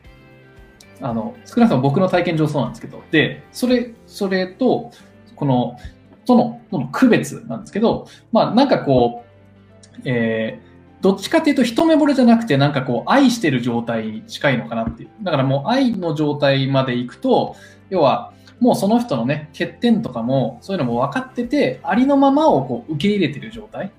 [1.01, 3.01] あの、少なくとも僕の体験上そうなんですけど。
[3.11, 4.91] で、それ、それと、
[5.35, 5.77] この、
[6.25, 15.09] との、との区別なんですけど、まあなんかこう、えーどっちかっていうと一目惚れじゃなくてなんかこう愛してる状態に近いのかなっていう。
[15.23, 17.55] だからもう愛の状態まで行くと、
[17.89, 23.91] 要はもうその人のね、欠点とかもそういうのも分かってて、ありのままをこう受け入れてる状態。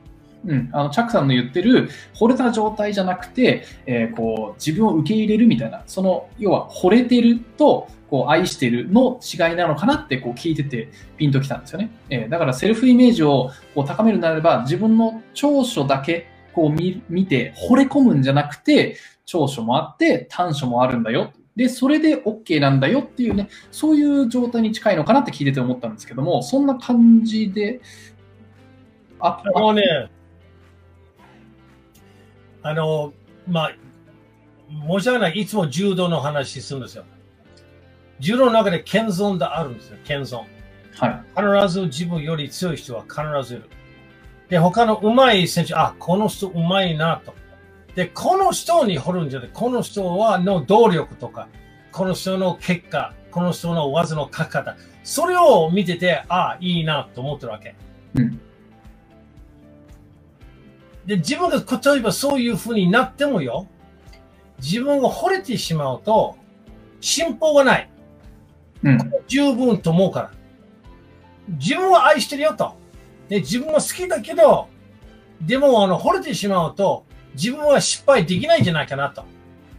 [0.47, 0.69] うん。
[0.73, 11.91] あの、チャックさんの言ってる惚れた状態じゃなくて、えーこう自分を受け入れるみたいな、その、要は惚れてると、こう愛してるの違いなのかなってこう聞いててピンときたんですよね。
[12.11, 21.33] えーだからセルフイメージをこう高めるならば自分の長所だけこう見見て惚れ込むんじゃなくて長所もあって短所もあるんだよ。
[21.57, 27.81] で、それで OK なんだよっていうね、そういう状態に近いのかなって聞いてて思ったんですけども、そんな感じで、
[29.21, 30.11] あ、もうね、
[32.63, 33.15] あの、
[33.47, 33.77] まあ、
[34.99, 37.05] 申し訳ない、いつも柔道の話するんですよ。
[38.21, 40.45] 柔道の中で謙遜があるんですよ、謙遜。
[40.99, 41.25] は
[41.57, 41.65] い。
[41.65, 43.69] 必ず自分より強い人は必ずいる。
[44.49, 47.35] で、他の上手い選手、あ、この人上手いなと。
[47.95, 51.49] で、この人に掘るんじゃなくて、この人はの動力とか、
[51.91, 57.75] この人の結果、この人の技の書き方、それを見てて、ああ、いいなと思ってるわけ。
[58.15, 58.41] うん。
[61.07, 63.67] で、自分が例えばそういう風になってもよ、
[64.59, 66.37] 自分が惚れてしまうと、
[67.01, 67.91] 進歩がない。
[69.29, 70.31] 十分と思うから。
[71.49, 72.75] 自分は愛してるよと。
[73.29, 74.69] で、自分は好きだけど、
[75.41, 79.25] でも、あの、惚れてしまうと、自分は失敗できないんじゃないかなと。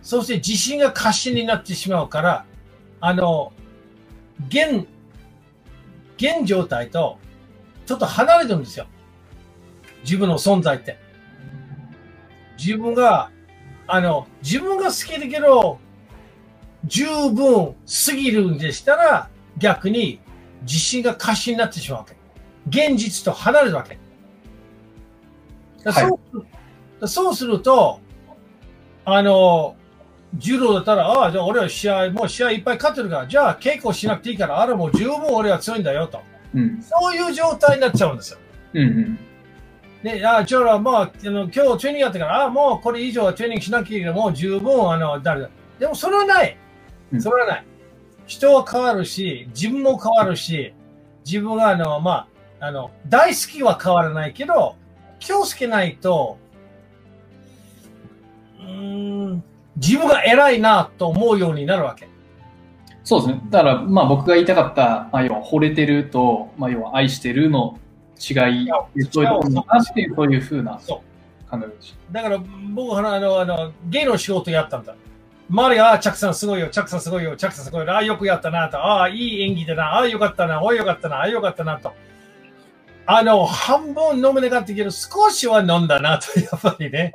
[0.01, 2.45] そして自信が過信になってしまうから、
[2.99, 3.53] あの、
[4.47, 4.87] 現、
[6.17, 7.17] 現状態と、
[7.85, 8.87] ちょっと離れてるんですよ。
[10.03, 10.97] 自分の存在って。
[12.57, 13.29] 自分が、
[13.87, 15.79] あの、自分が好きだけど、
[16.85, 20.19] 十分すぎるんでしたら、逆に
[20.63, 22.15] 自信が過信になってしまうわけ。
[22.69, 23.97] 現実と離れるわけ。
[25.83, 26.45] だはいそう
[27.07, 27.99] そうすると、
[29.05, 29.75] あの、
[30.35, 36.21] 柔道だったら、ああ、じゃあ俺は試合、もう試合いっぱい勝ってるから、じゃあ稽古しなくていいから、あれもう十分俺は強いんだよと。
[36.55, 36.81] うん。
[36.81, 38.39] そういう状態になっちゃうんですよ。
[38.73, 38.81] うん。
[38.81, 39.19] うん。
[40.03, 44.13] ね、あじゃあ、まあ、あの今日トレーニングやったから、あもうこれ以上はトレーニングしなきゃいけない。
[44.13, 45.49] もう十分、あの、誰だ。
[45.79, 46.59] でもそれはないう。
[46.59, 46.62] ん
[47.21, 47.65] それはない。
[48.25, 50.73] 人は変わるし、自分も変わるし、
[51.25, 52.27] 自分が、あの、ま
[52.59, 54.75] あ、あの、大好きは変わらないけど、
[55.19, 56.37] 気をつけないと、
[58.59, 59.43] うーん、
[59.75, 62.07] 自分が偉いなと思うようになるわけ。
[63.03, 63.41] そうですね。
[63.49, 67.77] だから、まあ僕が言いたかった、まあ要は惚れてると、まあ要は愛してるの
[68.17, 68.67] 違い、
[69.11, 70.79] そういうところだなってそういうふうな。
[71.49, 72.39] 考えでしだから
[72.73, 74.95] 僕はあのあの芸の仕事やったんだ。
[75.49, 81.93] 周り、ああ、チャックさんすごいよ、チャックさんすごいよ、チャックさんすごいよ、ああ、よくやったなと、ああ、いい演技だな、ああ、よかったな、おいよかったな、ああ、よかったなと。
[83.05, 87.11] あの、半分飲めなかったけど、少しは飲んだなと、 やっぱりね。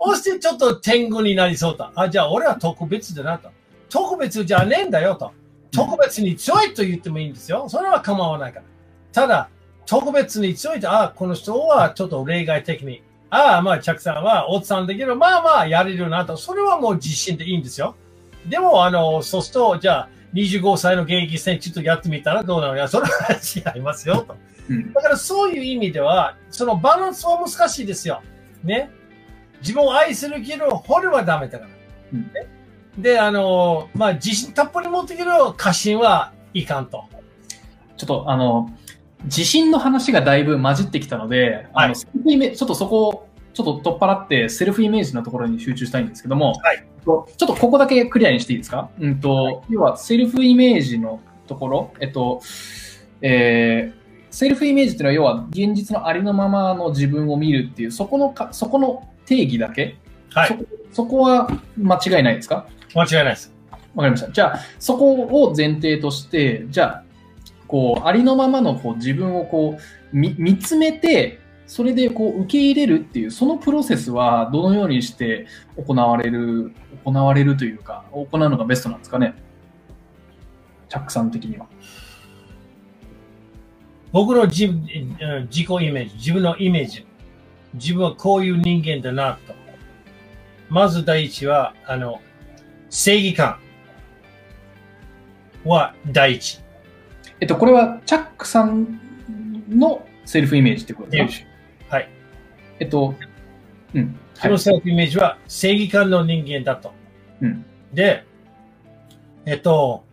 [0.00, 1.92] そしてちょっと天狗になりそうだ。
[1.94, 3.50] あ、じゃあ俺は特別だなと。
[3.88, 5.32] 特別じゃねえんだよと。
[5.70, 7.68] 特別に強いと言ってもいいんですよ。
[7.68, 8.64] それは構わないから。
[9.12, 9.48] ただ、
[9.86, 13.02] 特別に強いと、あ、この人はちょっと例外的に。
[13.30, 16.36] ああ、まあ、チャックさんはおっさんだけど、まあまあ、やれるなと。
[16.36, 17.96] それはもう自信でいいんですよ。
[18.46, 24.36] でも、あの、そうすると、じゃあ、25歳の現役選手とやってみたらどうなのや、それは違いますよと。
[24.68, 24.92] うん。
[24.92, 28.22] だからそういう意味では、そのバランスは難しいですよ。
[28.62, 28.90] ね。
[29.60, 31.70] 自分を愛するけど、掘るはダメだから。
[32.12, 32.46] うんね、
[32.98, 37.04] で、あの、まあ、自信たっぷり持ってけど、過信はいかんと。
[37.96, 38.70] ちょっとあの、
[39.24, 52.40] 自信の話がだいぶ混じってきたので、あのはいセルフイメちょっとそこをちょっと取っ払って、セルフイメージのところに集中したいんですけども、はいちょっとここだけクリアにしていいですか、うんと要はセルフイメージのところ、えっと、
[53.20, 59.96] えーセルフイメージっていうのは、要は現実のありのままの自分を見るっていう、そこのかそこの定義だけ、
[60.32, 60.48] はい。
[60.48, 62.66] そそこは間違いないですか？
[62.96, 63.52] 間違いないです。
[63.94, 64.32] わかりました。
[64.32, 65.12] じゃあ、そこ
[65.44, 67.03] を前提として、じゃあ、
[67.66, 75.46] こう、ありのままのこう自分をこう見つめて、それでこう受け入れるっていう、そのプロセスはどのようにして
[75.76, 76.72] 行われる、
[77.04, 79.34] 行われるというか、行うのがベストなんですかね？
[80.88, 81.66] チャックさん的には。
[84.12, 87.06] 僕の自自己イメージ、自分のイメージ、
[87.72, 89.54] 自分はこういう人間だなと。
[90.68, 92.20] まず第一は、あの、
[92.90, 93.58] 正義感
[95.64, 96.63] は第一。
[97.40, 99.00] えっと、これはチャックさん
[99.68, 101.40] のセルフイメージってことです
[101.88, 101.96] か？
[101.96, 102.08] はい。
[102.80, 103.14] えっと、
[103.94, 104.18] うん。
[104.34, 106.92] そのセルフイメージは正義感の人間だと。
[107.40, 108.24] うんで、
[109.46, 110.04] えっと、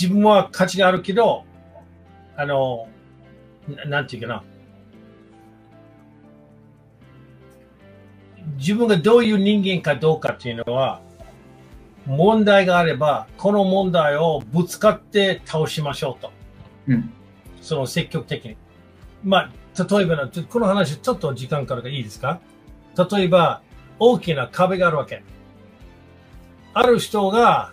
[0.00, 1.44] 自分は価値があるけど、
[2.36, 2.88] あの、
[3.66, 4.44] ななんていうかな。
[8.58, 11.00] 自分がどういう人間かどうかっていうのは、
[12.06, 16.32] 問題があれば、この問題をぶつかって倒しましょうと。
[16.88, 17.12] うん。
[17.60, 18.56] その積極的に。
[19.24, 22.40] まあ、例えばこの話ちょっと時間からがいいですか？
[23.10, 23.60] 例えば、
[23.98, 25.22] 大きな壁があるわけ。
[26.74, 27.72] ある人が、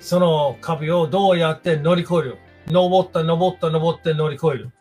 [0.00, 2.38] その壁をどうやって乗り越える？
[2.66, 4.72] 登った、登った、登って乗り越える。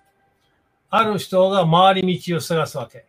[0.90, 3.06] ある人が回り道を探すわけ。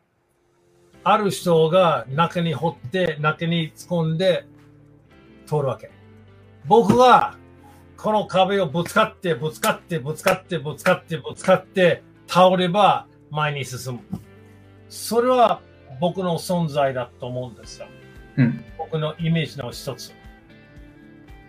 [1.04, 4.46] ある人が中に掘って、中に突っ込んで
[5.48, 5.90] 通るわけ。
[6.66, 7.36] 僕は、
[7.96, 14.00] この壁をぶつかって、ぶつかって、ぶつかって、ぶつかって、ぶつかって、倒れば前に進む。
[14.88, 15.60] それは
[16.00, 17.86] 僕の存在だと思うんですよ。
[18.36, 18.64] うん。
[18.76, 20.14] 僕のイメージの一つ。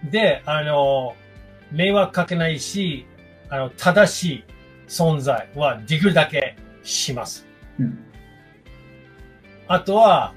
[0.10, 1.16] で、あの、
[1.72, 3.06] 迷惑かけないし、
[3.50, 4.44] あの、正しい
[4.88, 7.46] 存在はできるだけします。
[7.80, 8.00] うん。
[9.68, 10.34] あとは、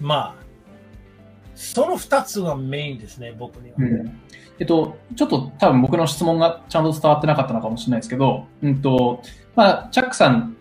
[0.00, 0.43] まあ、
[1.54, 3.76] その2つがメインですね、僕には。
[3.78, 4.20] うん
[4.58, 9.20] えっと、ちょっと多分僕の質問がちゃんと伝わってなかったのかもしれないですけど、うんと
[9.56, 10.56] まあ、チャックさん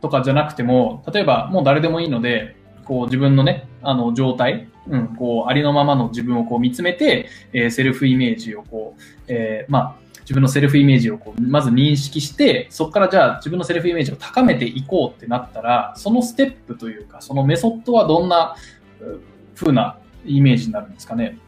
[0.00, 18.54] とかじゃなくても、例えばもう誰でもいいので、こう自分のね、あの状態、うん、こうありのままの自分をこう見つめて、えーセルフイメージをこう、えーまあ、自分のセルフイメージをこうまず認識して、そこからじゃあ自分のセルフイメージを高めていこうってなったら、そのステップというか、そのメソッドはどんな
[19.00, 19.20] う
[19.54, 21.38] 風なイメージになるんですかね。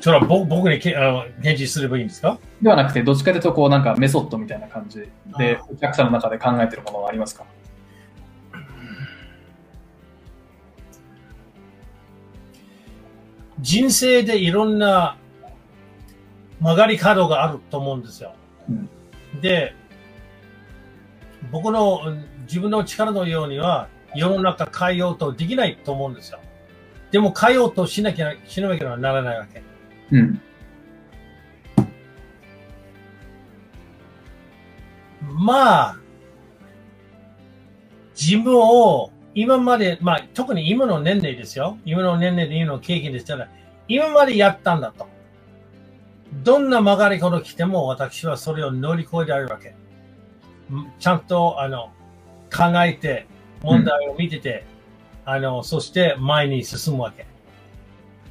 [0.00, 2.38] それは僕僕にけあの返事すればいいんですか？
[2.60, 4.98] ではなくて、どっちかというと、こうなんかメソッドみたいな感じ
[5.38, 7.44] であ、お客さんの中で考えてるものはありますか？
[13.60, 15.16] 人生でいろんな
[16.58, 18.34] 曲がり角があると思うんですよ。
[18.68, 18.88] うん
[19.40, 19.74] で、
[21.52, 26.40] 僕のうん自分の力のようには世の中変えようとできないと思うんですよ。
[27.10, 29.62] でも変えようとしなきゃしなきゃならないわけ。
[30.10, 30.40] うん。
[35.20, 35.96] まあ、
[38.18, 41.78] 自分を今まで、まあ特に今の年齢ですよ。
[41.84, 43.48] 今の年齢で今の経験でしたら、
[43.88, 45.06] 今までやったんだと。
[46.44, 49.70] どんな曲がり角来ても私はそれを乗り越えられるわけ。
[49.70, 49.74] ん
[50.98, 51.92] ちゃんとあの
[52.54, 53.26] 考えて、
[53.62, 54.64] 問題を見てて、
[55.24, 57.26] あの、そして前に進むわけ。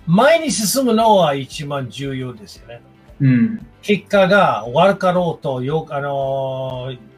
[0.06, 2.82] 前に進むのは一番重要ですよね。
[3.22, 3.68] うん。
[3.82, 7.12] 結果が悪かろうとよ、あのー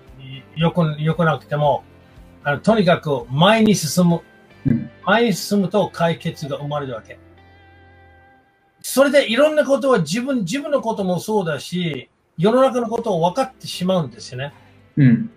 [0.55, 1.83] よく、よくなくても、
[2.43, 4.21] あの、とにかく前に進む。
[4.65, 4.89] うん。
[5.05, 7.19] 前に進むと解決が生まれるわけ。
[8.81, 14.53] それでいろんなことは自分、自分のこともそうだし、世の中のことを分かってしまうんですよね。
[14.97, 15.31] うん。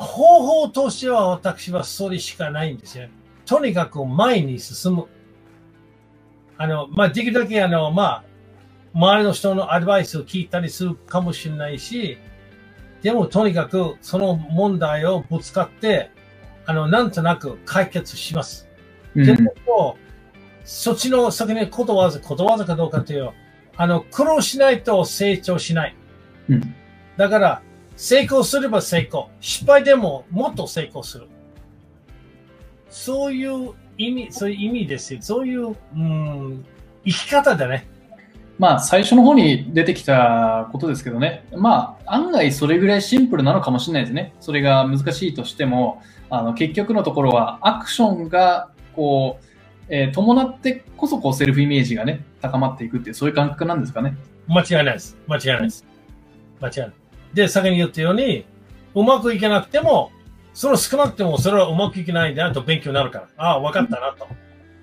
[0.00, 3.08] 方法としては私はそれしかないんですよ。
[3.44, 5.06] とにかく前に進む。
[6.56, 8.24] あの、まあ、できるだけあの、まあ、
[8.94, 12.18] 周りの人のアドバイスを聞いたりするかもしれないし、
[13.02, 16.10] でもとにかくその問題をぶつかって、
[16.66, 18.68] あの、なんとなく解決します。
[19.14, 19.36] うんで
[19.66, 19.96] も、
[20.64, 23.30] そっちの先にことわざ、ことわざかどうかという、
[23.76, 25.96] あの、苦労しないと成長しない。
[26.48, 26.74] うん
[27.16, 27.62] だから、
[28.00, 29.28] 成功すれば成功。
[29.40, 31.26] 失敗でももっと成功する。
[32.88, 35.20] そういう意味、そういう意味ですよ。
[35.20, 36.64] そういう、うん、
[37.04, 37.86] 生き方だね。
[38.58, 41.44] まあ、最初の方に出てきたことですけどね。
[41.54, 44.32] まあ、案外それぐらいシンプルなのかもしれないですね。
[44.40, 49.44] それが難しいとしても、あの、結局のところはアクションが、こう、
[49.90, 54.16] えー伴ってこそ、こう、セルフイメージがね、高まっていくっていう、そういう感覚なんですかね。
[54.48, 55.18] 間違いないです。
[55.26, 55.84] 間違いないです。
[56.62, 56.99] 間違いない。
[57.34, 58.44] で、先に言ったように、
[58.94, 60.10] うまくいけなくても、
[60.52, 63.28] その少なくてもそれはうまくいけないんだなと勉強になるから。
[63.36, 64.26] ああ、分かったなと。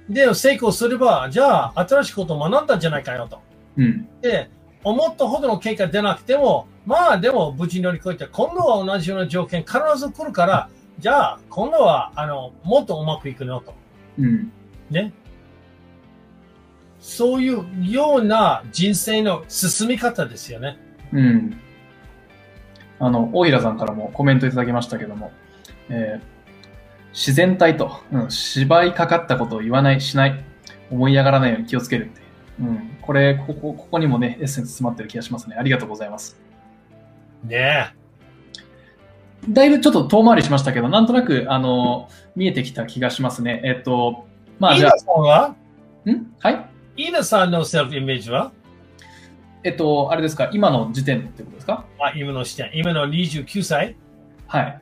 [0.09, 3.41] で、成功すれば、じゃあ、新しいことを学んだんじゃないかよと。
[3.75, 4.07] うん。
[4.21, 4.49] で、
[4.83, 13.75] 思ったほどの結果出なくても、まあでも無事に乗り越えて、今度は同じような条件必ず来るから、じゃあ、今度は、あの、もっとうまくいくのと。
[14.17, 14.51] うん。
[14.89, 15.13] ね。
[16.99, 20.77] そういうような人生の進み方ですよね。
[21.11, 21.59] うん。
[22.99, 25.31] あの、大平さんからもコメントいただきましたけども、
[25.89, 26.37] えー
[27.13, 30.43] 自然体と、うん、芝居かかったことを言わない、しない、
[30.91, 32.21] 思い上がらないように気をつけるって。
[32.61, 32.97] うん。
[33.01, 35.55] これ、ここ、ここにもね、エッセンス詰まってる気がしますね。
[35.57, 36.39] ありがとうございます。
[37.43, 37.95] ね
[39.49, 43.61] だいぶちょっと遠回りしましたけど、なんとなく、あの、見えてきた気がしますね。
[43.63, 44.27] えっと、
[44.59, 44.75] まえ。
[44.75, 45.55] あ、じゃイナさんは？
[46.05, 46.35] あ、ん？
[46.39, 46.51] は
[46.97, 47.07] い？
[47.07, 48.51] イナさんのセルフイメージは？
[49.67, 51.83] えっと、あれですか、今の時点ってことですか？
[51.99, 52.71] あ今の視点。
[52.73, 53.97] 今の29歳？
[54.47, 54.81] はい。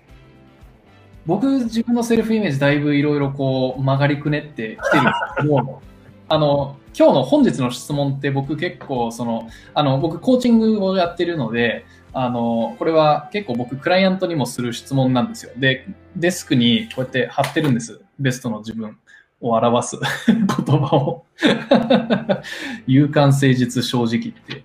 [1.25, 5.81] 僕、自分のセルフイメージ、だいぶいろいろこう、曲がりくねってきてるんですけど、
[6.29, 11.83] あの、今日の本日の質問って僕結構、その、あの、僕コーチングをやってるので、
[12.13, 15.51] あの、これは結構僕、クライアントにもする質問なんですよ。
[15.57, 18.01] で、デスクにこうやって貼ってるんです。
[18.19, 18.95] ベストの自分
[19.41, 19.97] を表す
[20.29, 21.25] 言葉を。
[22.85, 24.63] 勇敢誠実正直って、はい。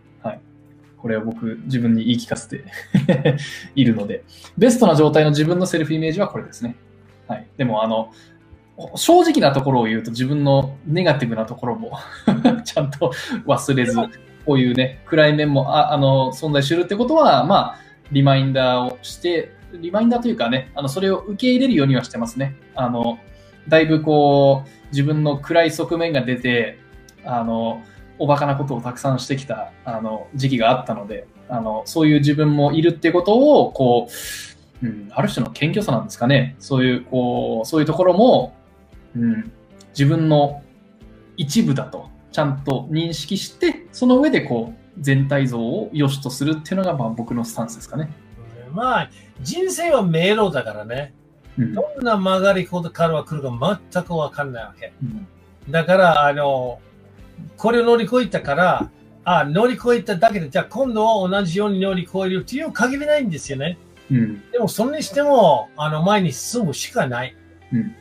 [1.01, 2.65] これを僕、自分に言い聞かせて
[3.75, 4.25] いるので、
[4.59, 6.77] ベストな状態の自分のセルフイメージはこれですね。
[7.27, 7.47] はい。
[7.57, 8.13] でも、あの、
[8.95, 11.93] 正直なところを言うと自分のネガティブなところも
[12.65, 13.13] ちゃんと
[13.47, 13.97] 忘れず、
[14.47, 17.77] こういうね、暗い面もああの存在するってことは、まあ、
[18.11, 22.57] リマインダーをして、リマインダーというかね、あのそれを受け入れるようにはしてますね。
[22.75, 23.19] あの、
[23.69, 26.79] だいぶこう、自分の暗い側面が出て、
[27.25, 27.83] あの、
[28.21, 34.13] おバカなことをたくさんしてきたあの時期があったので、あのそういう自分もいるってことをこう
[34.83, 36.57] うん、ある種の謙虚さなんですかね。
[36.59, 38.55] そういう、こう、そういうところも、
[39.15, 39.53] うん、
[39.91, 40.63] 自分の
[41.37, 48.11] 一部だとちゃんと認識して、その上でこう、全体像を良しとするっていうのが、まあ僕のスタンスですかね。
[48.73, 49.11] まあ、
[49.43, 51.13] 人生は迷路だからね。
[51.59, 54.93] うん、どんな曲がり角が来るか全くわかんないわけ。
[55.03, 55.27] うん、
[55.71, 56.81] だから、あの、
[57.57, 58.91] これを乗り越えたから、
[59.25, 63.79] あ乗り越えただけで、じゃあ今度は同じように乗り越えるっていう限りないんですよね。
[64.11, 67.37] うん、でも、それにしても、あの、前に進むしかない。
[67.73, 67.95] うん、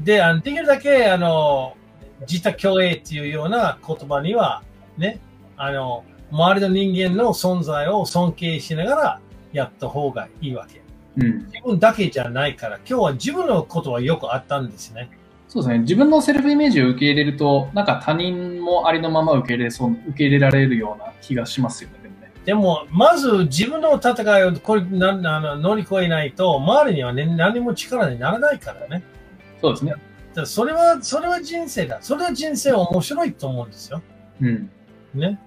[0.00, 1.76] で、あのできるだけ、あの、
[2.20, 4.62] 自他共栄っていうような言葉には、
[4.96, 5.20] ね、
[5.56, 9.20] あの、周りの人間の存在を尊敬しながら
[9.52, 10.82] やった方がいいわけ。
[11.18, 15.10] うん、自分だけじゃないから、今日は自分のことはよくあったんですね。
[15.56, 15.78] そうですね。
[15.80, 21.96] 自分のセルフイメージを受け入れると、なんか他人もありのまま受け入れそう、受け入れられるような気がしますよね。
[22.44, 29.02] でも、まず自分の戦いをこれなあの乗り越えないと、周りには、ね、何も力にならないからね。
[29.62, 29.94] そうですね。
[30.44, 31.98] それは、それは人生だ。
[32.02, 34.02] それは人生面白いと思うんですよ。
[34.42, 34.70] うん。
[35.14, 35.40] ね。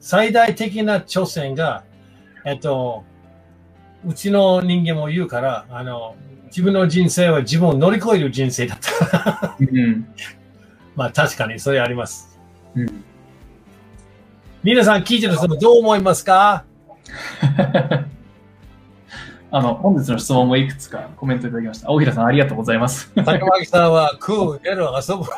[0.00, 1.84] 最大的な挑戦が、
[2.46, 3.04] えっと、
[4.06, 6.16] うちの人間も言うから、あの、
[6.46, 9.56] 自分の人生は自分を乗り越える人生だった。
[9.60, 10.06] うん、
[10.96, 12.38] まあ確かにそれあります。
[12.74, 13.04] うん、
[14.62, 16.64] 皆さん聞いてる人もどう思いますか？
[19.52, 21.90] あの、本日の質問もいくつかコメントいただきました。
[21.90, 23.12] 大平さん、ありがとうございます。
[23.14, 25.24] 竹巻さんは、クー、エル、遊ぶ。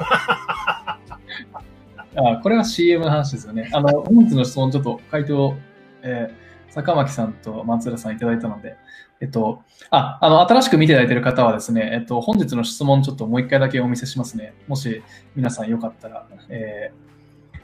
[2.17, 3.71] あこれは CM の話ですよね。
[3.73, 5.55] あの、本日の質問、ちょっと回答、
[6.03, 8.77] えー、坂巻さんと松浦さんいただいたので、
[9.21, 14.55] えっと、あ、あの、新しく見ていただいている方はですね、えっと、本日の質問、ちょっともう一回だけお見せしますね。
[14.69, 15.03] もし
[15.35, 16.93] 皆さんよかったら、え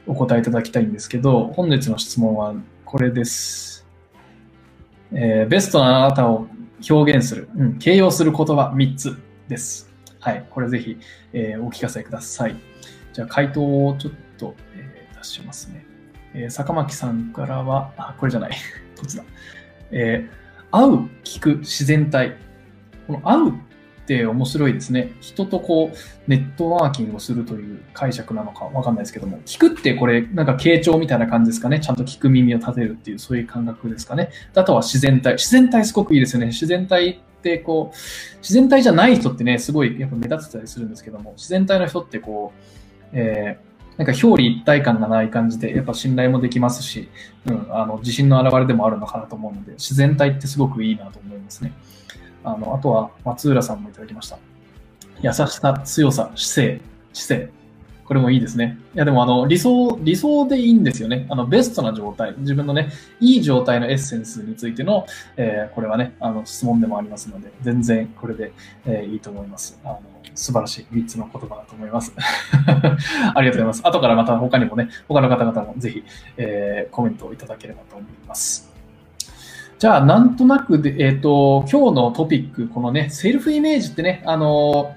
[0.05, 2.53] ー、お答えいただきたいんですけど、本日の質問は
[2.83, 3.87] これです。
[5.13, 6.47] えー、ベストなあなたを
[6.89, 9.89] 表現する、うん、形容する言葉3つです。
[10.19, 10.45] はい。
[10.49, 10.97] これぜひ、
[11.31, 12.55] えー、お聞かせください。
[13.13, 15.85] じゃあ、回答をちょっと、えー、出しますね。
[16.33, 18.51] えー、坂巻さんからは、あ、これじゃない。
[18.97, 19.23] どっちだ？
[19.91, 20.44] えー、
[20.75, 22.35] 会う、聞く、自然体。
[23.07, 23.53] この会うっ
[24.07, 25.13] て面白いですね。
[25.21, 25.97] 人とこう、
[26.29, 31.79] ネットワーキングをするという解釈なのかわかんないですけども、聞くってこれ、なんか傾聴みたいな感じですかね。
[31.79, 34.29] ちゃんと聞く耳を立てるっていう、そういう感覚ですかね。
[34.53, 35.33] あとは自然体。
[35.35, 36.47] 自然体すごくいいですよね。
[36.47, 43.64] 自然体ってこう、自然体じゃない人ってね、すごいやっぱ目立ってたりするんですけども、自然体の人ってこう、えー、
[43.97, 47.09] なんか表裏一体感がない感じで、やっぱ信頼もできますし、
[47.45, 51.73] うん、あの、自信の表れでもあるのかなと思うので、自然体ってすごくいいなと思いますね。
[52.43, 54.37] あの、あとは松浦さんもいただきました。
[55.21, 56.81] 優しさ、強さ、姿勢、
[57.13, 57.64] 姿勢。
[58.05, 58.77] これもいいですね。
[58.93, 61.25] いや、でもあの、理想、理想でいいんですよね。
[61.29, 62.35] あの、ベストな状態。
[62.37, 62.89] 自分のね、
[63.19, 68.53] いい状態のエッセンスについての、えー、これはね、あの、質問でもありますので、全然これで、
[68.85, 69.79] えー、いいと思います。
[69.83, 70.01] あの、
[70.35, 72.13] 素晴らしい3つの言葉だと思います。
[72.15, 72.21] あ
[72.71, 73.81] りがとうございます。
[73.83, 76.03] 後からまた他にもね、他の方々もぜひ、
[76.37, 78.71] えー、コメントをいただければと思います。
[79.79, 84.95] じゃあ、なんとなくで、えっ、ー、と、今日のトピック、このね、セルフイメージってね、あの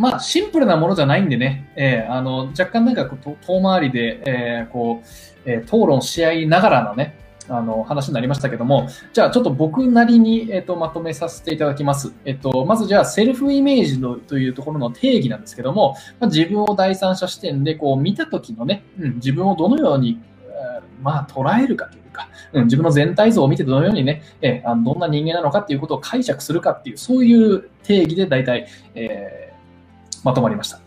[0.00, 5.06] まあ、シンプルなものじゃないんでね、えー、あの、若干なんかこう遠回りで、えー、こう、
[5.44, 7.18] えー、討論し合いながらのね、
[7.50, 12.14] あの、話になりましたけども、じゃあちょっと僕なりに、えっ、と、まとめさせていただきます。
[12.24, 29.39] えっ、と、まずじゃあセルフイメージのというところの定義なんですけども、まあ、自分を第三者視点でこう見たときのね、うん、自分をどのように、えまあ、捉えるかというか、うん、自分の全体像を見てどのようにね、えあのどんな人間なのかっていうことを解釈するかっていう、そういう定義で大体、えー、
[30.24, 30.80] まとまりました。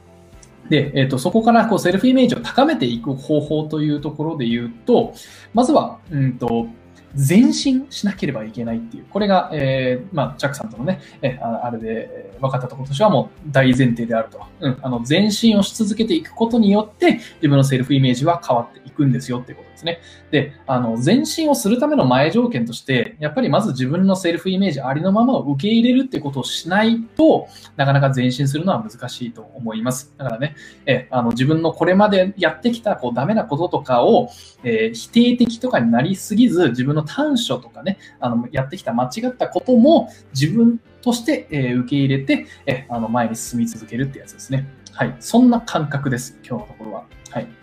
[0.70, 5.14] で、えっ、ー、と、そこからこうセルフイメージを高めていく方法というところで言うと、
[5.54, 6.68] まずは、うんと、
[7.16, 14.42] 前進しなければいけないっていう、これが、えー、まあ、チャックさんとのね、えあれで分かったところとしてはもう大前提であると。
[14.62, 20.00] うん、あの、前進をし続けていくことによって、自分のセルフイメージは変わってくんですよっていうことですね。
[20.32, 30.14] で、あの、前進をするための前条件として、やっぱりまず自分のセルフイメージありのままを受け入れるってことをしないとなかなか前進するのは難しいと思います。
[30.18, 34.30] だからね、えあの自分のこれまでやってきたこうダメなこととかを、
[34.64, 44.68] えー、否定的とかになりすぎず、自分の短所とかね、あのやってきた間違ったことも自分として、えー、受け入れて、えあの前に進み続けるってやつですね。
[44.94, 45.16] はい。
[45.20, 46.38] そんな感覚です。
[46.48, 47.06] 今日のところは。
[47.32, 47.63] はい。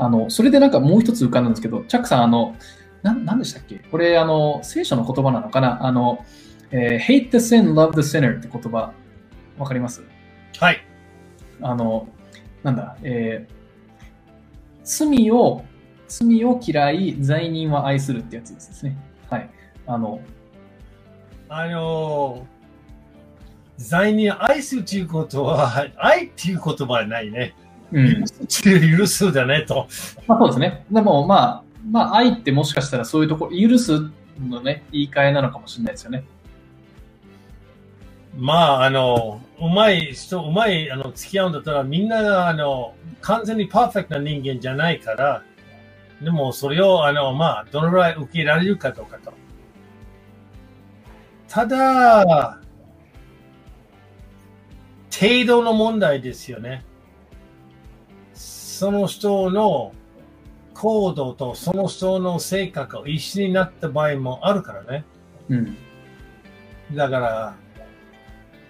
[0.00, 2.56] あの、それでなんかもう一つ浮かんだんですけど、チャックさん、あの、
[3.02, 3.80] な、なんでしたっけ？
[3.90, 5.86] これ、あの、聖書の言葉なのかな？
[5.86, 6.24] あの、
[6.70, 8.92] えー、hate the sin, love the sinner って言葉、
[9.58, 10.02] わかります？
[10.58, 10.82] はい。
[11.60, 12.08] あの、
[12.62, 13.52] なんだ、えー、
[14.82, 15.64] 罪を、
[16.08, 18.96] 罪を嫌い、罪人は愛するってやつですね。
[19.28, 19.50] はい。
[19.86, 20.20] あの、
[21.48, 22.46] あの、
[23.76, 27.54] 罪人愛すということは、愛っていう言葉はないね。
[27.92, 28.24] うん。
[28.98, 29.88] 許すだねと。
[30.26, 30.84] まあそうですね。
[30.90, 34.00] でもまあ、まあ愛ってもしかしたらそういうところ、許す
[34.48, 36.24] のね、言い換えなのかもしれないですよね。
[38.36, 45.42] まあ、あの、うまい人、うまい、あの、付き合うんだったら、みんなが、あの、完全にパーフェクトな人間じゃないから、
[46.22, 49.32] でも、それを、あの、まあ、どのぐらい受け入れられるかどうかと。
[51.48, 52.60] ただ、
[55.12, 56.84] 程度の問題ですよね。
[58.80, 59.92] その人の
[60.72, 65.04] 行動とその人の性格が一緒になった場合もあるからね。
[65.50, 65.76] うん。
[66.94, 67.54] だから、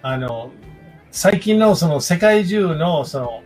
[0.01, 0.51] あの、
[1.11, 3.41] 最近のその世界中のその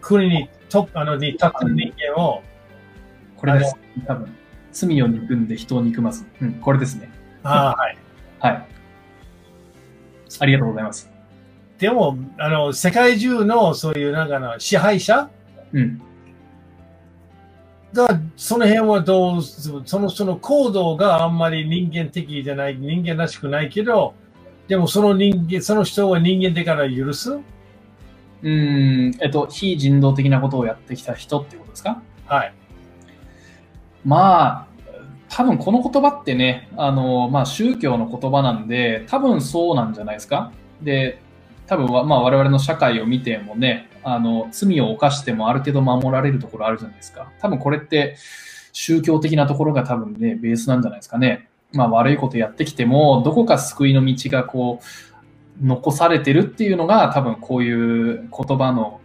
[0.00, 2.42] 国にトップ、あの、に立ってる人間を、
[3.36, 3.76] これです。
[4.04, 4.34] 多分。
[4.72, 6.26] 罪を憎んで人を憎まず。
[6.42, 7.08] うん、これですね。
[7.44, 7.98] ああはい。
[8.40, 8.66] はい。
[10.40, 11.08] ありがとうございます。
[11.78, 15.30] でも、あの、世界中のそういうなんかあの支配者
[15.72, 16.02] うん。
[17.92, 24.14] が、その辺はどう、その、その行動があんまり人間的じゃない、人間らしくないけど、
[24.66, 27.32] でもその人間、その人は人間だから許す？
[27.32, 32.02] うーん、えっと、非人道的なことをやってきた人っていうことですか？
[32.26, 32.54] はい。
[34.04, 34.66] まあ、
[35.30, 40.52] 多分この言葉ってね、あの、まあ宗教の言葉なんで、多分そうなんじゃないですか？
[40.82, 41.20] で、
[41.66, 47.30] 多分は、まあ我々の社会を見てもね、あの、罪を犯してもある程度守られるところあるじゃないですか。
[47.40, 48.16] 多分これって
[48.72, 51.48] 宗教的なところが多分ね、ベースなんじゃないですかね。
[51.72, 59.00] まあ悪いことやってきても、どこか救いの道がこう、残されてるっていうのが多分こういう言葉の、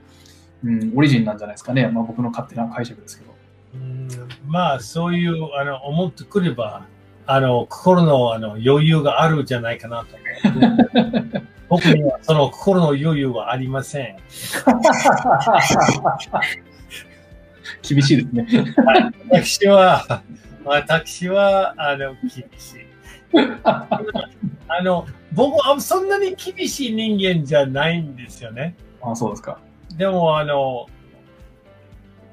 [0.63, 1.87] うん、オリジンなんじゃないですかね。
[1.87, 3.33] まあ僕の勝手な解釈ですけど。
[3.75, 4.07] うん
[4.45, 6.85] まあ、そういう、あの、思ってくれば、
[7.25, 10.15] あの、心のあの余裕があるんじゃないかなと
[10.45, 11.47] 思う。
[11.73, 14.17] 僕にはその心の余裕はありません。
[17.81, 18.75] 厳しいですね。
[19.31, 20.21] 私は、
[20.63, 22.47] 私は、あの、厳しい。
[23.65, 23.89] あ
[24.83, 28.75] の、僕はそんなに厳しい人間じゃないんですよね。
[29.01, 29.57] あそうですか。
[29.97, 30.85] でも、あの、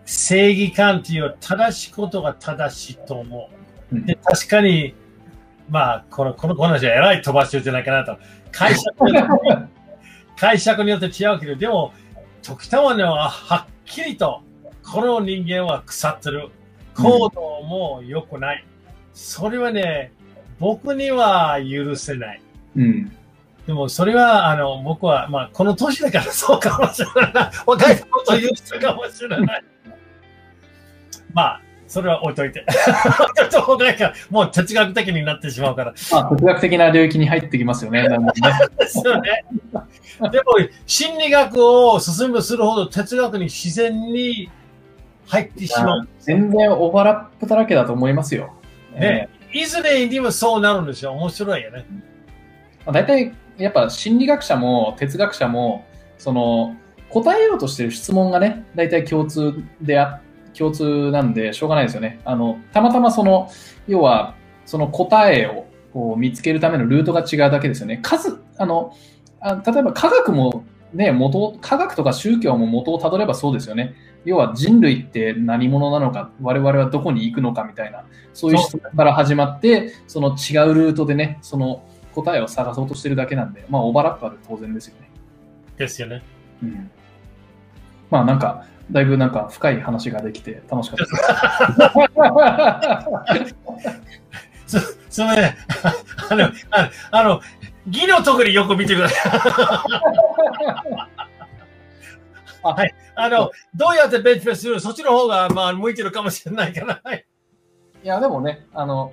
[0.04, 3.48] 正義感っていう正しいことが正しいと思
[3.90, 3.96] う。
[3.96, 4.94] うんで確かに、
[5.70, 8.18] まあ、この、このこの話は偉い飛ばしてるんじゃないかなと。
[8.52, 9.72] 解釈によって、
[10.36, 11.92] 解釈によって違うけど、でも、
[12.42, 14.42] 時たまにははっきりと、
[14.82, 16.50] この人間は腐ってる。
[16.96, 18.64] 行動も良くない。
[19.14, 20.12] それはね、
[20.58, 22.42] 僕には許せない。
[22.76, 23.12] うん。
[23.66, 27.50] でも、それは、あの、僕は、まあ、この年だからそうかもしれない。
[27.66, 29.64] 若いこと言う人かもしれない。
[31.32, 31.60] まあ、
[31.90, 32.64] それは置いといて。
[33.50, 35.92] ちょっとなんか、もう哲学的になってしまうから。
[36.12, 38.08] まあ、哲学的な領域に入ってきますよね。
[38.08, 38.22] ねでも、
[40.86, 44.48] 心理学を進むするほど哲学に自然に
[45.26, 46.08] 入ってしまう。
[46.20, 48.54] 全然オーバーラップだらけだと思いますよ。
[48.94, 51.10] ねいずれにもそうなるんですよ。
[51.10, 51.84] 面白いよね。
[52.86, 55.84] えー、大体、やっぱ心理学者も哲学者も、
[56.18, 56.76] その、
[57.08, 60.20] 答えようとしてる質問がね、大体共通であ、
[60.60, 62.20] 共通なんで、しょうがないですよね。
[62.26, 63.48] あの、たまたまその、
[63.88, 64.34] 要は、
[64.66, 67.98] その答えをこう見つけるためのルートが違うだけですよね。
[68.02, 68.94] 数、あの、
[69.40, 73.94] あ例えば科学もね、元、科学とか宗教も元をたどればそうですよね。
[74.26, 78.04] 要は人類って何者なのか、我々はどこに行くのかみたいな、
[78.34, 81.82] そういう質問から始まって、その違うルートでね、その
[82.14, 85.10] 答えを探そうとしてるだけなんで、まあオーバーラップある当然ですよね。
[85.78, 86.22] ですよね。
[86.62, 86.90] うん。
[88.10, 90.98] まあなんか、だいぶなんか深い話ができて楽しかっ
[91.78, 91.94] た
[93.34, 93.46] で
[94.66, 94.80] す。
[94.80, 95.54] す、すみません。
[96.30, 97.40] あの、ああの、
[97.90, 99.32] 義のとこによく見てください。
[102.62, 102.94] はい。
[103.14, 107.00] あの、どうやってベンチプレスするそっちの方が、まあ、向いてるかもしれないから。
[107.02, 107.24] はい。
[108.02, 109.12] いや、でもね、あの、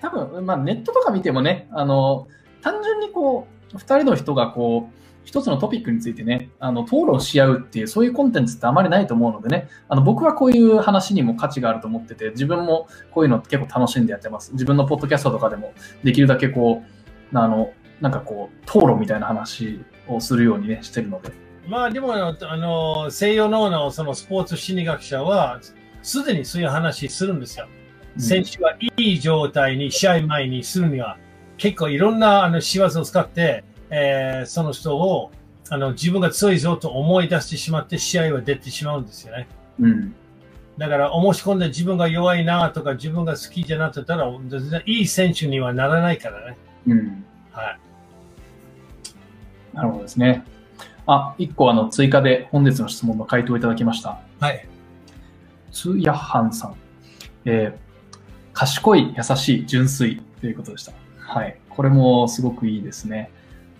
[0.00, 2.28] 多分、まあネットとか見てもね、あの、
[2.62, 14.52] 単純にこう、二人の人がこう、一つのトピックについてね、あの、討論し合うっていう、そういうコンテンツってあまりないと思うのでね、あの、僕はこういう話にも価値があると思ってて、自分もこういうの結構楽しんでやってます。
[14.52, 15.72] 自分のポッドキャストとかでも、
[16.02, 16.82] できるだけこ
[17.32, 21.32] う、あの、なんかこう、討論みたいな話をするようにね、してるので。
[21.66, 25.60] まあ、でも、あの、西洋脳のそのスポーツ心理学者は、
[26.02, 27.66] すでにそういう話するんですよ。
[28.18, 31.16] 選手はいい状態に試合前にするには、
[31.56, 35.30] 結構いろんなあの仕業を使って、えー、その人を
[35.68, 39.48] あの自分が強いぞと思い出してしまって試合は出てしまうんですよね。
[39.80, 40.14] うん。
[40.76, 46.56] だから、思し込んで自分が弱いなとか自分が好きじゃなかったら、全然いい選手にはならないからね。
[46.88, 47.24] うん。
[47.52, 47.78] はい。
[49.72, 50.44] なるほどですね。
[51.06, 54.20] あ、一個あの追加で本日の質問の回答いただきました。
[54.40, 54.66] はい。
[55.70, 56.74] ツヤハンさん。
[57.44, 57.84] えー
[58.54, 60.92] 賢い、優しい、純粋ということでした。
[61.18, 61.58] はい。
[61.68, 63.30] これもすごくいいですね。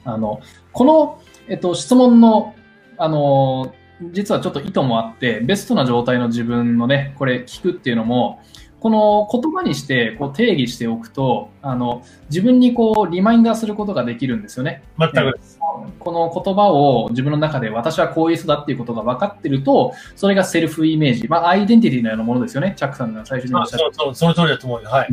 [0.05, 0.41] あの、
[0.73, 2.55] この、えっと、質問の、
[2.99, 3.75] あの、
[4.13, 8.41] 実はちょっと意図もあって、ベストな状態の自分のね、これ聞くっていうのも、
[8.85, 14.83] この言葉にしてこう定義しておくと、あの、自分にこうリマインダーすることができるんですよね。
[14.99, 15.59] 全くです。
[15.99, 22.75] この言葉を自分の中で私はこういう人だっていうことが分かってると、それがセルフイメージ、まあ、アイデンティティのようなものですよね。
[22.77, 23.85] チャックさんが最初におっあしゃった。
[23.85, 24.91] そうそう、その通りだと思うよ。
[24.91, 25.09] はい。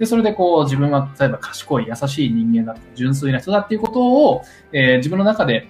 [0.00, 4.42] で、それでこう自分は例えば賢い、優しい人間だとか、純粋な人だっていうことを、
[4.72, 5.68] えー自分の中で、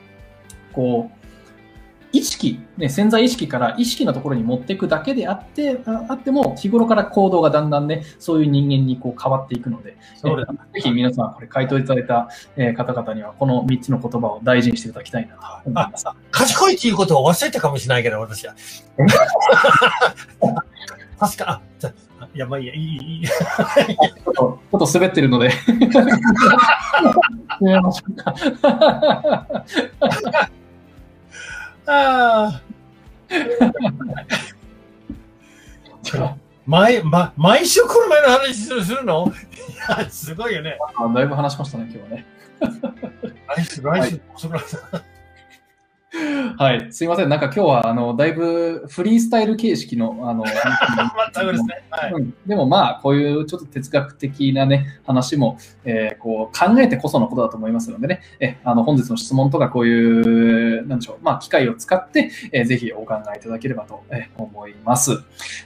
[0.73, 1.21] こう、
[2.13, 10.53] 意識、ね、潜在意識から意識のところに持っていくだけであって、ああっても、日頃から行動がだんだんね、そういう人間にこう変わっていくので、そうです。
[10.75, 18.55] ぜひ皆さん、これ回答いただいたえー方々には、この3つの言葉を大事にしていただきたいなと思いあます。、賢いっていうことを忘れたかもしれないけど、私は。
[21.19, 21.61] 確か、あ、
[22.35, 23.27] や、まあいいや、いい、いい。
[23.27, 25.51] ちょっと、滑ってるので。
[27.61, 28.35] やめましょうか
[31.87, 32.61] あ
[36.03, 39.27] じゃ毎、ま、毎週この前の話するするの？
[39.27, 39.31] い
[39.99, 40.79] や、すごいよね。
[40.97, 42.27] あ、だいぶ話しましたね、今日はね。
[43.57, 44.59] 来週、来週、その
[46.13, 46.93] はい。
[46.93, 47.29] すいません。
[47.29, 50.43] なんか今日は、あの、だいぶフリースタイル形式の、あの。
[51.91, 52.13] はい。
[52.13, 65.23] うん、でもまあ、こういうちょっと哲学的なね、話も、えーこう考えてこそのことだと思いますのでね、えあの本日の質問とかこういう、なんでしょう、まあ、機会を使って、えーぜひお考えいただければと、えー思います。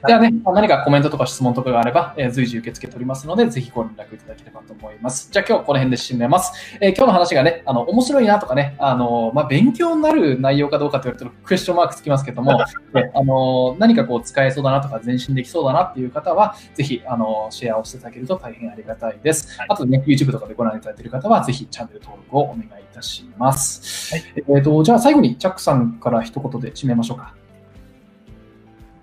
[0.06, 5.28] ではね、まあ何かコメントとか質問とかがあれば、えー随時受け付けておりますので、ぜひご連絡いただければと思います。
[5.32, 6.76] じゃあ今日この辺で締めます。
[6.80, 12.58] えー今日の話がね、あの、面白いなとかね、あの、まあ、勉強になる内容かどうかと言われるとクエスチョンマークつきますけども、
[12.92, 19.58] であの何かこう使えそうだなとか前進できそうだなっていう方は、ぜひあのシェアをしていただけると大変ありがたいです。
[19.58, 24.14] はいあとね、YouTube とかでご覧いただいている方は、ぜひチャンネル登録をお願いいたします。
[24.14, 27.34] はいえっ、と、じゃあ最後にチャックさんから一言で締めましょうか。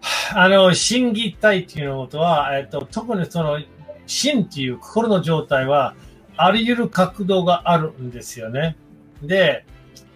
[0.36, 3.59] あの、心技体っていうことは、えっと、特にその、
[4.05, 5.95] 心っていう心の状態は、
[6.38, 8.75] あり得る角度があるんですよね。
[9.21, 9.65] で、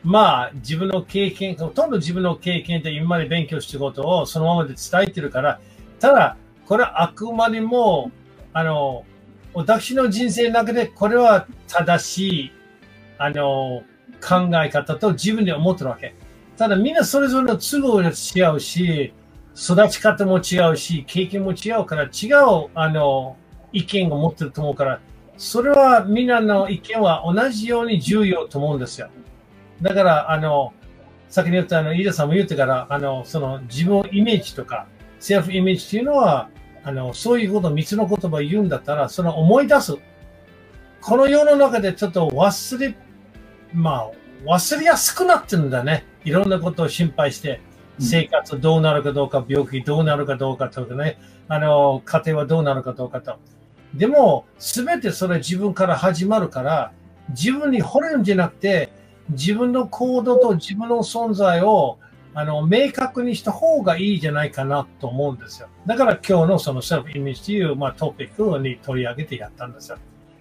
[0.06, 5.60] まあ、自分の経験、ほとんど自分の経験で今まで勉強したことをそのままで伝えてるから、
[6.00, 6.38] ただ、
[6.68, 8.12] これはあくまでも、
[8.54, 9.04] あの、
[9.56, 12.52] 私の人生の中でこれは正しい、
[13.18, 13.84] あの、
[14.22, 16.14] 考え方と自分で思ってるわけ。
[16.56, 19.12] ただみんなそれぞれの都合が違うし、
[19.56, 23.38] 育ち方も違うし、経験も違うから、違う、あの、
[23.72, 25.00] 意見を持ってると思うから、
[25.36, 29.10] それはみんなの意見は同じように重要と思うんですよ。
[29.86, 30.74] だから、あの、
[31.30, 34.88] 先に言ったあの、飯田さんも言ってから、あの、その自分イメージとか、
[35.20, 36.50] セルフイメージっていうのは、
[36.84, 39.96] あの、そういうこと、三つの言葉を言うんだったら、その思い出す。
[41.02, 42.96] この世の中でちょっと忘れ、
[43.74, 44.12] まあ、
[44.48, 46.04] 忘れやすくなってるんだね。
[46.24, 47.62] いろんなことを心配して、
[48.00, 53.38] 生活どうなるかどうか、病気どうなるかどうかとかね、あの、家庭はどうなるかどうかと。
[53.94, 56.92] でも、すべてそれ自分から始まるから、
[57.30, 58.90] 自分に惚れるんじゃなくて、
[59.30, 61.98] 自分の行動と自分の存在を、
[62.34, 65.70] あの、明確にした方がいいじゃないかなと思うんですよ。
[65.86, 69.98] だから今日のそのセルフイメージという、まあ、トピックに取り上げてやったんですよ。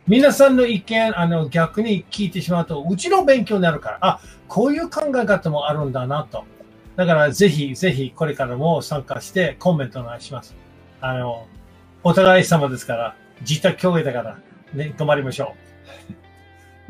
[0.07, 6.45] 皆さんの意見、あの、逆に聞いてしまうと、うちの勉強になるから、あ、こういう考え方もあるんだなと。
[6.97, 10.55] だから、ぜひ、ぜひ、これからも参加してコメントお願いします。
[11.01, 11.47] あの、
[12.03, 14.39] お互い様ですから、自宅協会だから、
[14.75, 15.55] ね、頑張りましょ
[16.11, 16.24] う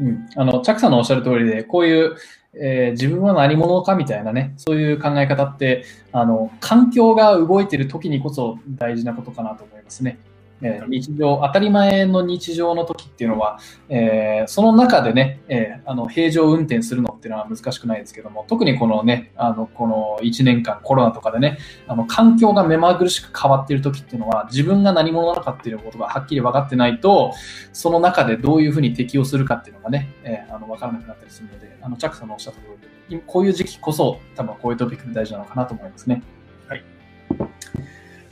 [0.02, 2.16] ん、あの、チャックさんのおっしゃる通りで、こういう、
[2.56, 10.18] えー自分は何者かみたいなね、そういう考え方って、あの、環境が動いてる時にこそ大事なことかなと思いますね。
[10.62, 27.32] えー日常、当たり前の日常の時っていうのは、えーその中でね、えーあの、平常運転するのっていうのは難しくないですけども、特にこのね、あの、この1年間コロナとかでね、あの、環境が目まぐるしく変わっている時っていうのは、自分が何者なのかっていうことがはっきり分かってないと、
[27.72, 32.66] その中でどういうふうに適応するかっていうのがね、えーあの分からなくなったりするので、あのチャックさんのおっしゃった通
[33.10, 36.22] り、こういう時期こそ、多分こういうトピック大事なのかなと思いますね。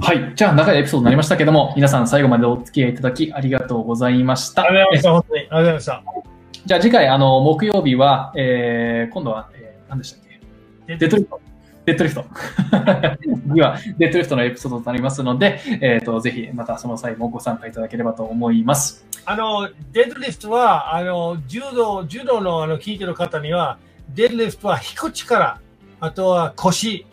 [0.03, 0.21] はい。
[0.21, 0.33] はい。
[0.35, 4.55] じゃあ、長いエピソードになりましたけども、皆さん最後までお付き合いいただきありがとうございましう。
[4.57, 4.63] た。
[4.65, 5.13] ありがとうございました。
[5.13, 5.41] 本当に。
[5.41, 6.03] ありがとうございました。
[6.67, 10.21] じゃあ次回、あの、木曜日は、えー今度は、えー何でしたっ
[10.89, 10.97] け？
[10.97, 11.41] デッドリフト。
[11.85, 12.25] デッドリフト。
[13.49, 19.07] 次は、デッドリフトのエピソードとなりますので、えっ、と、ぜひ、またその際もご参加いただければと思います。
[19.25, 23.79] あの、デッドリフトは、あの、柔道、柔道のあの聞いてる方には、
[24.15, 25.59] デッドリフトは引く力、
[26.01, 27.07] あとは腰、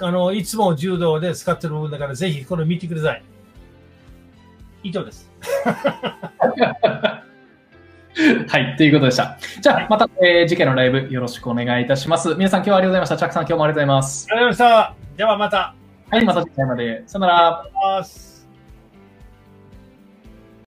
[0.00, 3.22] あの、いつも柔道で使ってる部分だから、ぜひこれ見てください。
[4.82, 5.30] 以上です。
[8.48, 9.38] はい、ということでした。
[9.60, 12.34] じゃあ、また、えー、次回のライブよろしくお願いいたします。
[12.34, 13.16] 皆さん今日はありがとうございました。
[13.16, 14.26] チャックさん今日もありがとうございます。
[14.30, 14.94] ありがとうございました。
[15.16, 15.74] ではまた。
[16.10, 17.02] はい、また次回まで。
[17.06, 18.27] さよなら。